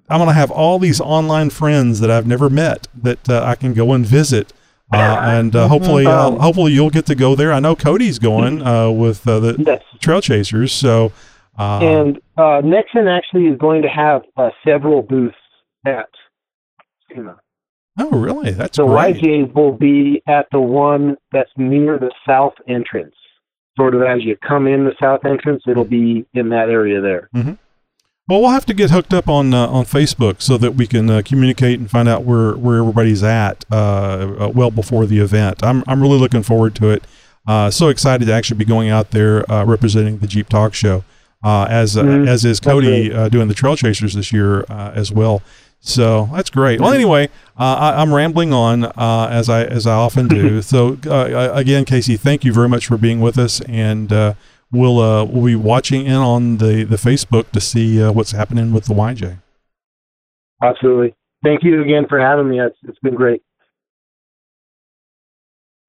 [0.09, 3.55] I'm going to have all these online friends that I've never met that uh, I
[3.55, 4.53] can go and visit.
[4.95, 7.53] Uh, and uh, hopefully, uh, Um, hopefully you'll get to go there.
[7.53, 9.83] I know Cody's going uh, with uh, the Yes.
[10.01, 11.13] Trail Chasers, so
[11.59, 15.37] uh, and uh, Nexen actually is going to have uh, several booths
[15.87, 16.09] at
[17.13, 17.37] SEMA.
[17.99, 18.51] oh, really?
[18.51, 19.17] That's The great.
[19.17, 23.15] YJs will be at the one that's near the south entrance.
[23.77, 27.29] Sort of as you come in the south entrance, it'll be in that area there.
[28.27, 31.11] Well, we'll have to get hooked up on uh, on Facebook so that we can
[31.11, 33.75] uh, communicate and find out where, where everybody's at uh,
[34.47, 35.63] uh, well before the event.
[35.63, 37.05] I'm I'm really looking forward to it.
[37.47, 41.05] Uh, so excited to actually be going out there uh, representing the Jeep Talk Show,
[41.45, 42.27] uh, as uh, Mhm.
[42.27, 45.43] as is Cody uh, doing the Trail Chasers this year uh, as well.
[45.81, 46.81] So that's great.
[46.81, 47.27] Well, anyway,
[47.59, 50.63] uh, I, I'm rambling on uh, as I as I often do.
[50.73, 54.33] so uh, again, Casey, thank you very much for being with us, and uh,
[54.71, 58.73] we'll uh, we'll be watching in on the the Facebook to see uh, what's happening
[58.73, 59.39] with the YJ.
[60.63, 61.15] Absolutely.
[61.43, 62.61] Thank you again for having me.
[62.61, 63.43] It's, it's been great.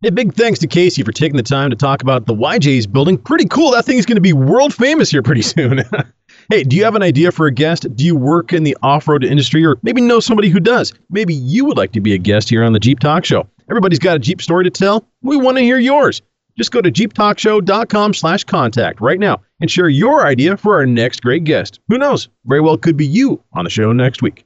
[0.01, 3.17] Hey, big thanks to Casey for taking the time to talk about the YJ's building.
[3.17, 3.71] Pretty cool.
[3.71, 5.84] That thing's going to be world famous here pretty soon.
[6.51, 7.88] hey, do you have an idea for a guest?
[7.95, 10.93] Do you work in the off road industry or maybe know somebody who does?
[11.09, 13.47] Maybe you would like to be a guest here on the Jeep Talk Show.
[13.69, 15.07] Everybody's got a Jeep story to tell.
[15.21, 16.21] We want to hear yours.
[16.57, 21.21] Just go to jeeptalkshow.com slash contact right now and share your idea for our next
[21.21, 21.79] great guest.
[21.89, 22.29] Who knows?
[22.45, 24.45] Very well could be you on the show next week.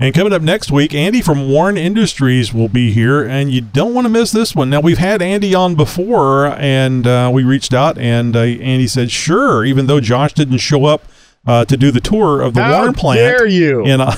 [0.00, 3.94] And coming up next week, Andy from Warn Industries will be here, and you don't
[3.94, 4.70] want to miss this one.
[4.70, 9.10] Now, we've had Andy on before, and uh, we reached out, and uh, Andy said,
[9.10, 11.02] sure, even though Josh didn't show up
[11.48, 13.84] uh, to do the tour of the How Warn plant dare you?
[13.84, 14.14] in, uh,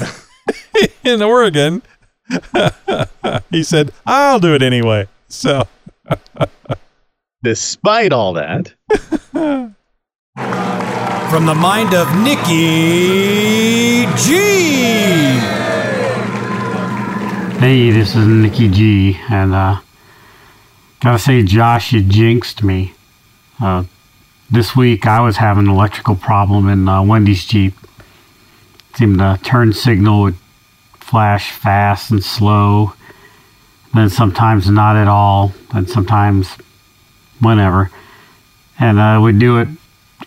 [1.04, 1.80] in Oregon.
[3.50, 5.08] he said, I'll do it anyway.
[5.28, 5.66] So,
[7.42, 8.74] Despite all that,
[11.30, 14.40] From the mind of Nikki G.
[17.61, 19.80] Hey, this is Nikki G, and uh,
[21.00, 22.94] gotta say, Josh, you jinxed me.
[23.61, 23.84] Uh,
[24.50, 27.74] this week I was having an electrical problem in uh, Wendy's Jeep.
[28.96, 30.36] Seemed the turn signal would
[30.94, 32.94] flash fast and slow,
[33.95, 36.57] then sometimes not at all, and sometimes
[37.41, 37.91] whenever.
[38.78, 39.68] And uh, it would do it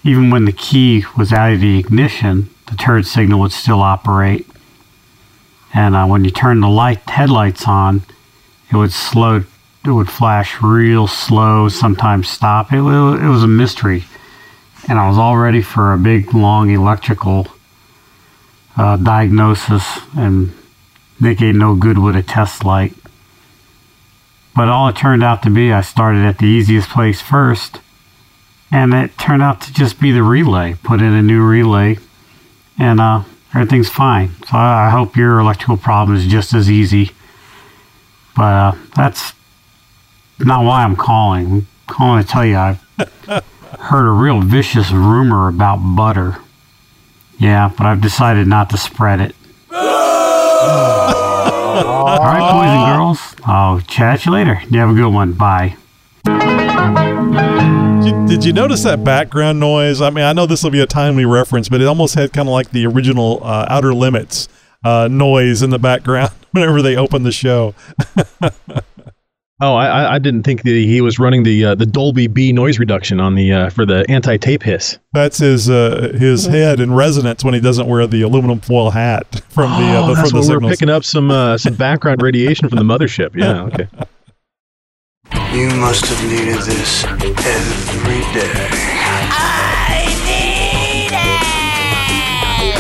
[0.03, 4.47] even when the key was out of the ignition, the turn signal would still operate
[5.73, 8.03] and uh, when you turn the light headlights on,
[8.71, 9.43] it would slow.
[9.85, 11.67] It would flash real slow.
[11.67, 12.71] Sometimes stop.
[12.71, 12.81] It, it
[13.27, 14.05] was a mystery,
[14.87, 17.47] and I was all ready for a big long electrical
[18.77, 19.99] uh, diagnosis.
[20.15, 20.53] And
[21.19, 22.93] Nick ain't no good with a test light.
[24.55, 27.79] But all it turned out to be, I started at the easiest place first,
[28.71, 30.75] and it turned out to just be the relay.
[30.83, 31.97] Put in a new relay,
[32.77, 33.23] and uh,
[33.53, 34.31] everything's fine.
[34.47, 37.11] So I I hope your electrical problem is just as easy.
[38.35, 39.33] But uh, that's
[40.39, 41.45] not why I'm calling.
[41.47, 42.81] I'm calling to tell you I've
[43.79, 46.37] heard a real vicious rumor about butter.
[47.39, 49.35] Yeah, but I've decided not to spread it.
[51.73, 53.35] All right, boys and girls.
[53.45, 54.61] I'll chat you later.
[54.69, 55.33] You have a good one.
[55.33, 55.75] Bye.
[56.23, 59.99] did you, did you notice that background noise?
[60.01, 62.47] I mean, I know this will be a timely reference, but it almost had kind
[62.47, 64.47] of like the original uh, Outer Limits
[64.83, 67.73] uh, noise in the background whenever they opened the show.
[69.61, 72.51] Oh, I, I- I didn't think that he was running the uh, the Dolby B
[72.51, 74.97] noise reduction on the uh, for the anti tape hiss.
[75.13, 79.41] That's his uh, his head in resonance when he doesn't wear the aluminum foil hat
[79.49, 81.75] from the uh, oh, the, that's from the what we're picking up some uh, some
[81.75, 83.33] background radiation from the mothership.
[83.43, 83.87] Yeah, okay.
[85.53, 88.67] You must have needed this every day.
[89.35, 91.13] I need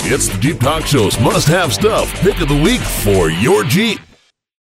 [0.09, 0.13] it.
[0.13, 3.99] It's the Jeep Talk Show's must have stuff pick of the week for your Jeep.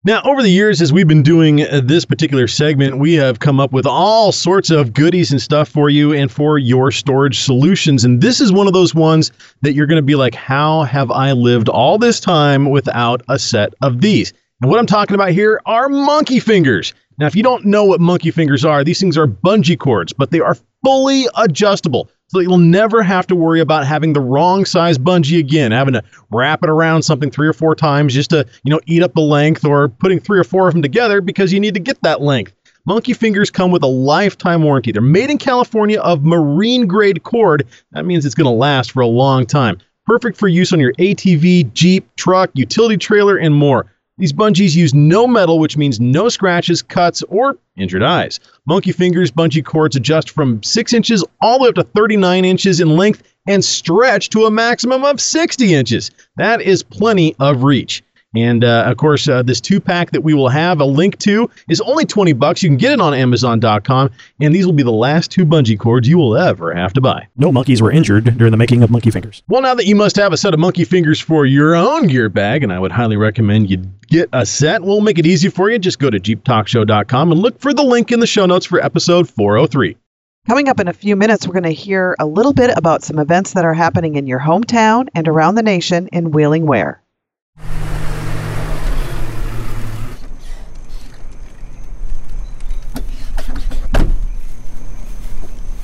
[0.03, 3.59] Now, over the years, as we've been doing uh, this particular segment, we have come
[3.59, 8.05] up with all sorts of goodies and stuff for you and for your storage solutions.
[8.05, 9.31] And this is one of those ones
[9.63, 13.39] that you're going to be like, how have I lived all this time without a
[13.39, 14.33] set of these?
[14.61, 16.93] And what I'm talking about here are monkey fingers.
[17.17, 20.29] Now, if you don't know what monkey fingers are, these things are bungee cords, but
[20.29, 20.55] they are
[20.85, 22.09] fully adjustable.
[22.29, 25.93] So that you'll never have to worry about having the wrong size bungee again, having
[25.93, 29.13] to wrap it around something three or four times just to, you know, eat up
[29.13, 32.01] the length or putting three or four of them together because you need to get
[32.01, 32.53] that length.
[32.85, 34.91] Monkey fingers come with a lifetime warranty.
[34.91, 37.65] They're made in California of marine grade cord.
[37.91, 39.77] That means it's going to last for a long time.
[40.05, 43.91] Perfect for use on your ATV, Jeep, truck, utility trailer, and more.
[44.19, 48.39] These bungees use no metal, which means no scratches, cuts, or injured eyes.
[48.65, 52.79] Monkey Fingers bungee cords adjust from 6 inches all the way up to 39 inches
[52.79, 56.09] in length and stretch to a maximum of 60 inches.
[56.35, 58.03] That is plenty of reach.
[58.37, 61.49] And uh, of course, uh, this two pack that we will have a link to
[61.67, 62.61] is only 20 bucks.
[62.61, 66.07] You can get it on Amazon.com, and these will be the last two bungee cords
[66.07, 67.27] you will ever have to buy.
[67.35, 69.41] No monkeys were injured during the making of Monkey Fingers.
[69.47, 72.29] Well, now that you must have a set of monkey fingers for your own gear
[72.29, 73.77] bag, and I would highly recommend you
[74.07, 75.79] get a set, we'll make it easy for you.
[75.79, 79.27] Just go to JeepTalkShow.com and look for the link in the show notes for episode
[79.27, 79.97] 403.
[80.45, 83.17] Coming up in a few minutes, we're going to hear a little bit about some
[83.17, 87.01] events that are happening in your hometown and around the nation in Wheeling Ware.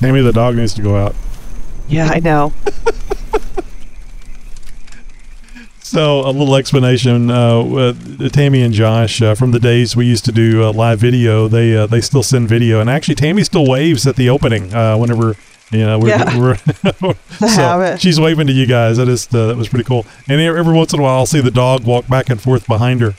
[0.04, 1.14] Tammy the dog needs to go out.
[1.88, 2.52] Yeah, I know.
[5.80, 7.30] So a little explanation.
[7.30, 10.98] Uh, with Tammy and Josh uh, from the days we used to do uh, live
[10.98, 14.74] video, they uh, they still send video, and actually Tammy still waves at the opening
[14.74, 15.36] uh, whenever
[15.70, 16.38] you know we're, Yeah.
[16.38, 16.56] we're
[17.38, 18.00] so habit.
[18.00, 18.96] she's waving to you guys.
[18.96, 20.04] That is uh, that was pretty cool.
[20.26, 23.00] And every once in a while, I'll see the dog walk back and forth behind
[23.00, 23.14] her.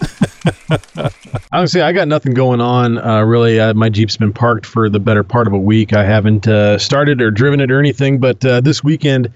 [1.52, 2.98] Honestly, I got nothing going on.
[2.98, 5.92] Uh, really, uh, my Jeep's been parked for the better part of a week.
[5.92, 9.32] I haven't uh, started or driven it or anything, but uh, this weekend,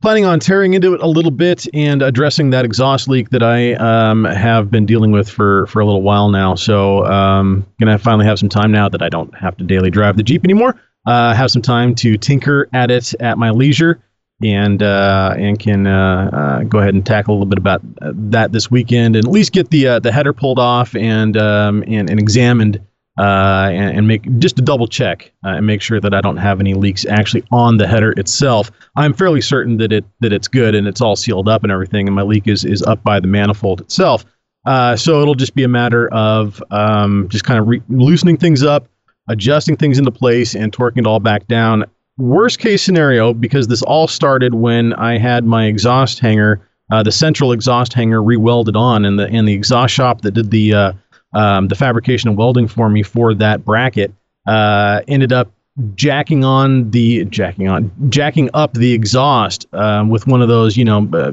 [0.00, 3.74] planning on tearing into it a little bit and addressing that exhaust leak that I
[3.74, 6.54] um, have been dealing with for for a little while now.
[6.54, 10.16] So, um, gonna finally have some time now that I don't have to daily drive
[10.16, 10.80] the Jeep anymore.
[11.06, 14.00] Uh, have some time to tinker at it at my leisure
[14.42, 18.12] and uh, and can uh, uh, go ahead and tackle a little bit about uh,
[18.14, 21.82] that this weekend, and at least get the uh, the header pulled off and um,
[21.86, 22.80] and, and examined,
[23.18, 26.60] uh, and, and make just a double check and make sure that I don't have
[26.60, 28.70] any leaks actually on the header itself.
[28.96, 32.08] I'm fairly certain that it that it's good and it's all sealed up and everything,
[32.08, 34.24] and my leak is is up by the manifold itself.
[34.66, 38.88] So it'll just be a matter of um, just kind of re- loosening things up,
[39.28, 41.84] adjusting things into place, and torquing it all back down
[42.18, 46.60] worst case scenario, because this all started when I had my exhaust hanger,
[46.90, 50.50] uh, the central exhaust hanger re-welded on, and the and the exhaust shop that did
[50.50, 50.92] the uh,
[51.34, 54.12] um, the fabrication and welding for me for that bracket
[54.46, 55.50] uh, ended up
[55.94, 60.84] jacking on the jacking on jacking up the exhaust um, with one of those you
[60.84, 61.32] know uh,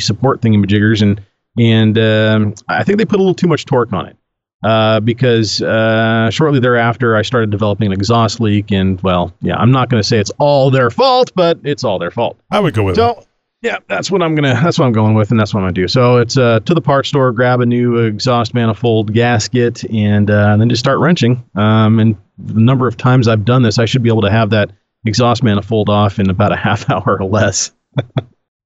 [0.00, 1.22] support thingamajiggers and
[1.58, 4.16] and um, I think they put a little too much torque on it
[4.62, 9.70] uh, because uh, shortly thereafter I started developing an exhaust leak, and well, yeah, I'm
[9.70, 12.38] not going to say it's all their fault, but it's all their fault.
[12.50, 13.24] I would go with So,
[13.62, 14.54] yeah, that's what I'm gonna.
[14.54, 15.88] That's what I'm going with, and that's what I'm gonna do.
[15.88, 20.50] So it's uh, to the parts store, grab a new exhaust manifold gasket, and, uh,
[20.52, 21.44] and then just start wrenching.
[21.54, 24.50] Um, and the number of times I've done this, I should be able to have
[24.50, 24.70] that
[25.04, 27.72] exhaust manifold off in about a half hour or less.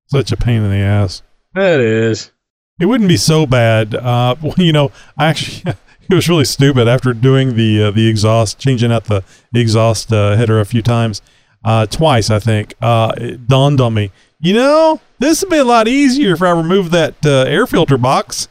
[0.07, 1.23] Such a pain in the ass.
[1.55, 2.33] It is.
[2.81, 3.95] It wouldn't be so bad.
[3.95, 5.75] Uh, well, you know, I actually
[6.11, 9.23] it was really stupid after doing the uh, the exhaust, changing out the
[9.55, 11.23] exhaust uh, header a few times,
[11.65, 12.75] uh, twice I think.
[12.81, 14.11] Uh, it dawned on me.
[14.41, 17.99] You know, this would be a lot easier if I removed that uh, air filter
[17.99, 18.49] box.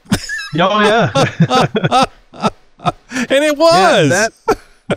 [0.59, 1.11] Oh yeah.
[2.31, 4.09] and it was.
[4.09, 4.31] that,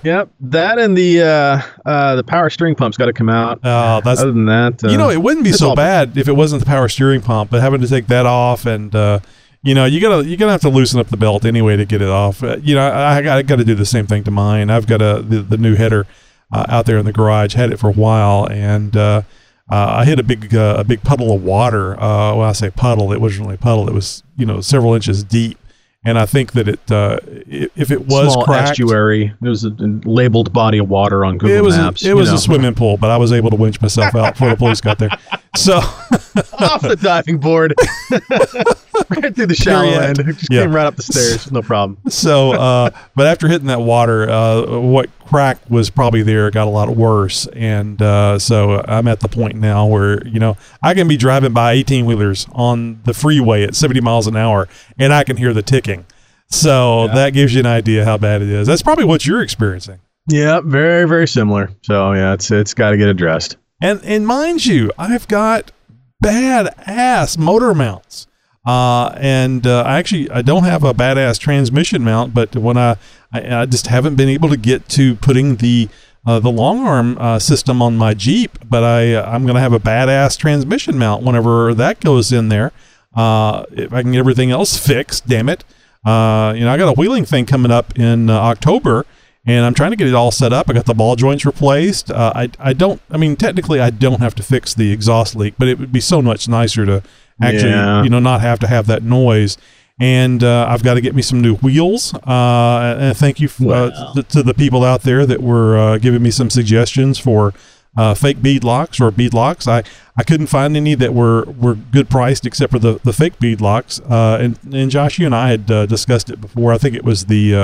[0.03, 3.61] yep, that and the uh, uh, the power steering pump's got to come out.
[3.63, 4.83] Oh, that's other than that.
[4.85, 7.51] Uh, you know, it wouldn't be so bad if it wasn't the power steering pump,
[7.51, 9.21] but having to take that off and uh,
[9.63, 12.03] you know, you gotta you're gonna have to loosen up the belt anyway to get
[12.03, 12.43] it off.
[12.43, 14.71] Uh, you know, I, I got to do the same thing to mine.
[14.71, 16.07] I've got a the, the new header
[16.53, 17.55] uh, out there in the garage.
[17.55, 19.23] Had it for a while, and uh,
[19.71, 22.01] uh, I hit a big uh, a big puddle of water.
[22.01, 23.89] Uh, when I say puddle, it wasn't really a puddle.
[23.89, 25.59] It was you know several inches deep,
[26.05, 29.33] and I think that it uh, if it was small cracked, estuary.
[29.41, 32.05] There was a labeled body of water on Google it was Maps.
[32.05, 32.35] a, it was know.
[32.35, 34.99] a swimming pool, but I was able to winch myself out before the police got
[34.99, 35.11] there.
[35.57, 37.75] So off the diving board,
[38.11, 40.19] right through the shallow Period.
[40.21, 40.39] end.
[40.39, 40.63] Just Yeah.
[40.63, 41.99] came right up the stairs, no problem.
[42.09, 46.71] so, uh, but after hitting that water, uh, what crack was probably there got a
[46.71, 51.09] lot worse, and uh, so I'm at the point now where you know I can
[51.09, 54.69] be driving by 18 wheelers on the freeway at 70 miles an hour,
[54.99, 56.05] and I can hear the ticking.
[56.51, 58.67] So that gives you an idea how bad it is.
[58.67, 60.01] That's probably what you're experiencing.
[60.29, 61.71] Yeah, very very similar.
[61.83, 63.57] So yeah, it's it's got to get addressed.
[63.81, 65.73] And and mind you, I've got
[66.21, 68.27] bad ass motor mounts.
[68.65, 72.97] Uh, and uh, I actually I don't have a badass transmission mount, but when I
[73.33, 75.89] I, I just haven't been able to get to putting the
[76.25, 79.81] uh, the long arm uh, system on my Jeep, but I I'm gonna have a
[79.81, 82.73] badass transmission mount whenever that goes in there.
[83.15, 85.65] Uh, if I can get everything else fixed, damn it.
[86.05, 89.07] Uh, you know I got a wheeling thing coming up in uh, October,
[89.45, 90.71] and I'm trying to get it all set up.
[90.71, 92.13] I got the ball joints replaced.
[92.13, 93.03] Uh, I I don't.
[93.11, 96.01] I mean, technically, I don't have to fix the exhaust leak, but it would be
[96.01, 97.03] so much nicer to
[97.41, 98.03] actually, Yeah.
[98.03, 99.57] you know, not have to have that noise.
[100.01, 102.13] and uh, I've got to get me some new wheels.
[102.15, 105.99] Uh, and thank you f- uh, to, to the people out there that were uh,
[105.99, 107.53] giving me some suggestions for
[107.97, 109.69] uh, fake bead locks or bead locks.
[109.69, 109.85] I,
[110.17, 113.61] I couldn't find any that were, were good priced except for the, the fake bead
[113.61, 114.01] locks.
[114.01, 116.73] Uh, and, and Josh, you and I had uh, discussed it before.
[116.73, 117.55] I think it was the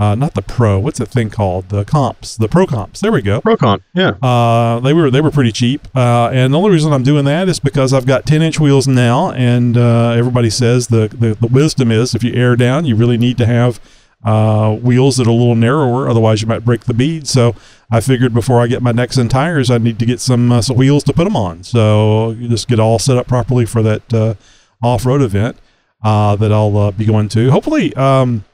[0.00, 0.78] uh, not the pro.
[0.78, 1.68] What's that thing called?
[1.68, 3.00] The comps, the pro comps.
[3.00, 3.42] There we go.
[3.42, 3.82] Pro comp.
[3.92, 4.12] Yeah.
[4.22, 5.86] Uh, they were they were pretty cheap.
[5.94, 8.88] Uh, and the only reason I'm doing that is because I've got 10 inch wheels
[8.88, 12.96] now, and uh, everybody says the, the the wisdom is if you air down, you
[12.96, 13.78] really need to have
[14.24, 17.28] uh, wheels that are a little narrower, otherwise you might break the bead.
[17.28, 17.54] So
[17.90, 20.76] I figured before I get my Nexen tires, I need to get some uh, some
[20.76, 21.62] wheels to put them on.
[21.62, 24.34] So you just get all set up properly for that uh,
[24.82, 25.58] off road event
[26.02, 27.50] uh, that I'll uh, be going to.
[27.50, 28.46] Hopefully, um,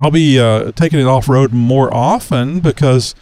[0.00, 3.14] I'll be uh, taking it off road more often because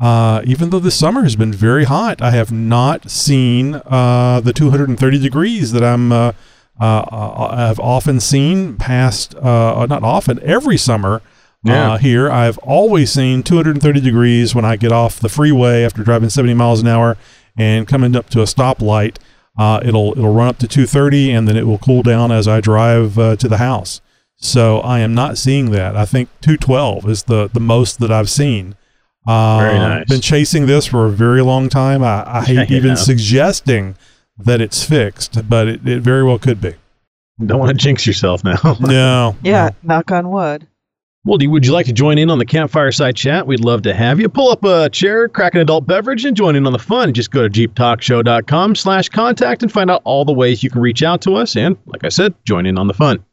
[0.00, 4.52] uh, even though the summer has been very hot, I have not seen uh, the
[4.52, 6.10] 230 degrees that I'm.
[6.12, 6.32] Uh,
[6.80, 11.20] uh, I've often seen past, uh, not often, every summer
[11.62, 11.92] Yeah.
[11.92, 12.28] uh, here.
[12.30, 16.80] I've always seen 230 degrees when I get off the freeway after driving 70 miles
[16.80, 17.16] an hour
[17.56, 19.18] and coming up to a stoplight.
[19.56, 22.60] Uh, it'll it'll run up to 230 and then it will cool down as I
[22.60, 24.00] drive uh, to the house.
[24.44, 25.96] So I am not seeing that.
[25.96, 28.74] I think 212 is the the most that I've seen.
[29.26, 30.08] Uh, Very nice.
[30.08, 32.02] Been chasing this for a very long time.
[32.02, 32.76] I, I hate Yeah.
[32.76, 33.94] even suggesting
[34.36, 36.74] that it's fixed, but it, it very well could be.
[37.46, 38.56] Don't want to jinx yourself now.
[38.80, 39.36] No.
[39.44, 40.66] Yeah, knock on wood.
[41.24, 43.46] Well, do- would you like to join in on the campfire side chat?
[43.46, 44.28] We'd love to have you.
[44.28, 47.12] Pull up a chair, crack an adult beverage, and join in on the fun.
[47.14, 51.04] Just go to jeeptalkshow.com slash contact and find out all the ways you can reach
[51.04, 51.56] out to us.
[51.56, 53.24] And, like I said, join in on the fun.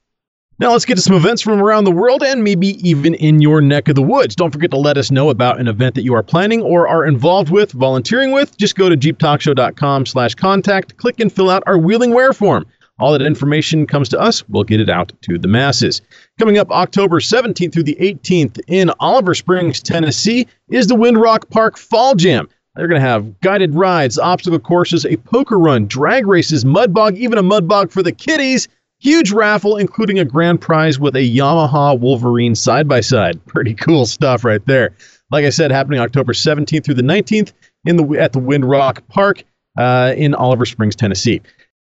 [0.60, 3.61] Now let's get to some events from around the world and maybe even in your
[3.61, 4.36] neck of the woods.
[4.36, 7.06] Don't forget to let us know about an event that you are planning or are
[7.06, 8.57] involved with, volunteering with.
[8.57, 12.65] Just go to jeeptalkshow.com slash contact, click and fill out our wheeling wear form.
[12.99, 16.02] All that information comes to us, we'll get it out to the masses.
[16.38, 21.77] Coming up October 17th through the 18th in Oliver Springs, Tennessee, is the Windrock Park
[21.77, 22.49] Fall Jam.
[22.76, 27.15] They're going to have guided rides, obstacle courses, a poker run, drag races, mud bog,
[27.15, 28.68] even a mud bog for the kiddies.
[29.01, 33.43] Huge raffle, including a grand prize with a Yamaha Wolverine side by side.
[33.45, 34.93] Pretty cool stuff right there.
[35.31, 37.53] Like I said, happening October 17th through the 19th
[37.85, 39.43] in the at the Windrock Park
[39.77, 41.41] uh, in Oliver Springs, Tennessee.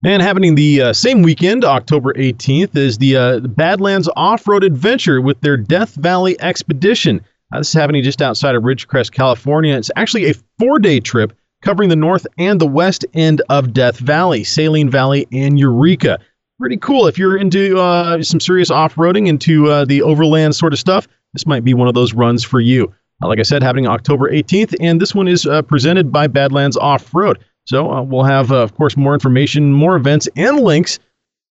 [0.02, 4.62] And happening the uh, same weekend, October 18th, is the, uh, the Badlands Off Road
[4.62, 7.22] Adventure with their Death Valley Expedition.
[7.52, 9.76] Uh, this is happening just outside of Ridgecrest, California.
[9.76, 11.32] It's actually a four day trip
[11.62, 16.18] covering the north and the west end of Death Valley, Saline Valley, and Eureka.
[16.60, 17.06] Pretty cool.
[17.06, 21.08] If you're into uh, some serious off roading, into uh, the overland sort of stuff,
[21.32, 22.92] this might be one of those runs for you.
[23.22, 26.76] Uh, like I said, happening October 18th, and this one is uh, presented by Badlands
[26.76, 27.44] Off Road.
[27.66, 30.98] So uh, we'll have, uh, of course, more information, more events, and links.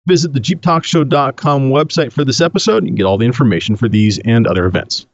[0.07, 2.85] Visit the JeepTalkShow.com website for this episode.
[2.85, 5.07] You can get all the information for these and other events.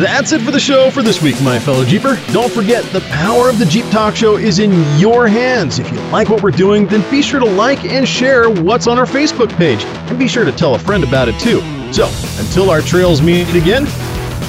[0.00, 2.18] That's it for the show for this week, my fellow Jeeper.
[2.32, 5.78] Don't forget, the power of the Jeep Talk Show is in your hands.
[5.78, 8.98] If you like what we're doing, then be sure to like and share what's on
[8.98, 9.84] our Facebook page.
[9.84, 11.60] And be sure to tell a friend about it too.
[11.92, 12.06] So,
[12.38, 13.84] until our trails meet again,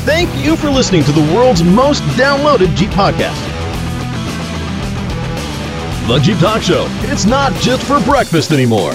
[0.05, 3.35] thank you for listening to the world's most downloaded Jeep podcast.
[6.07, 6.87] The Jeep Talk Show.
[7.11, 8.93] It's not just for breakfast anymore.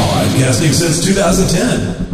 [0.00, 2.09] Podcasting since 2010.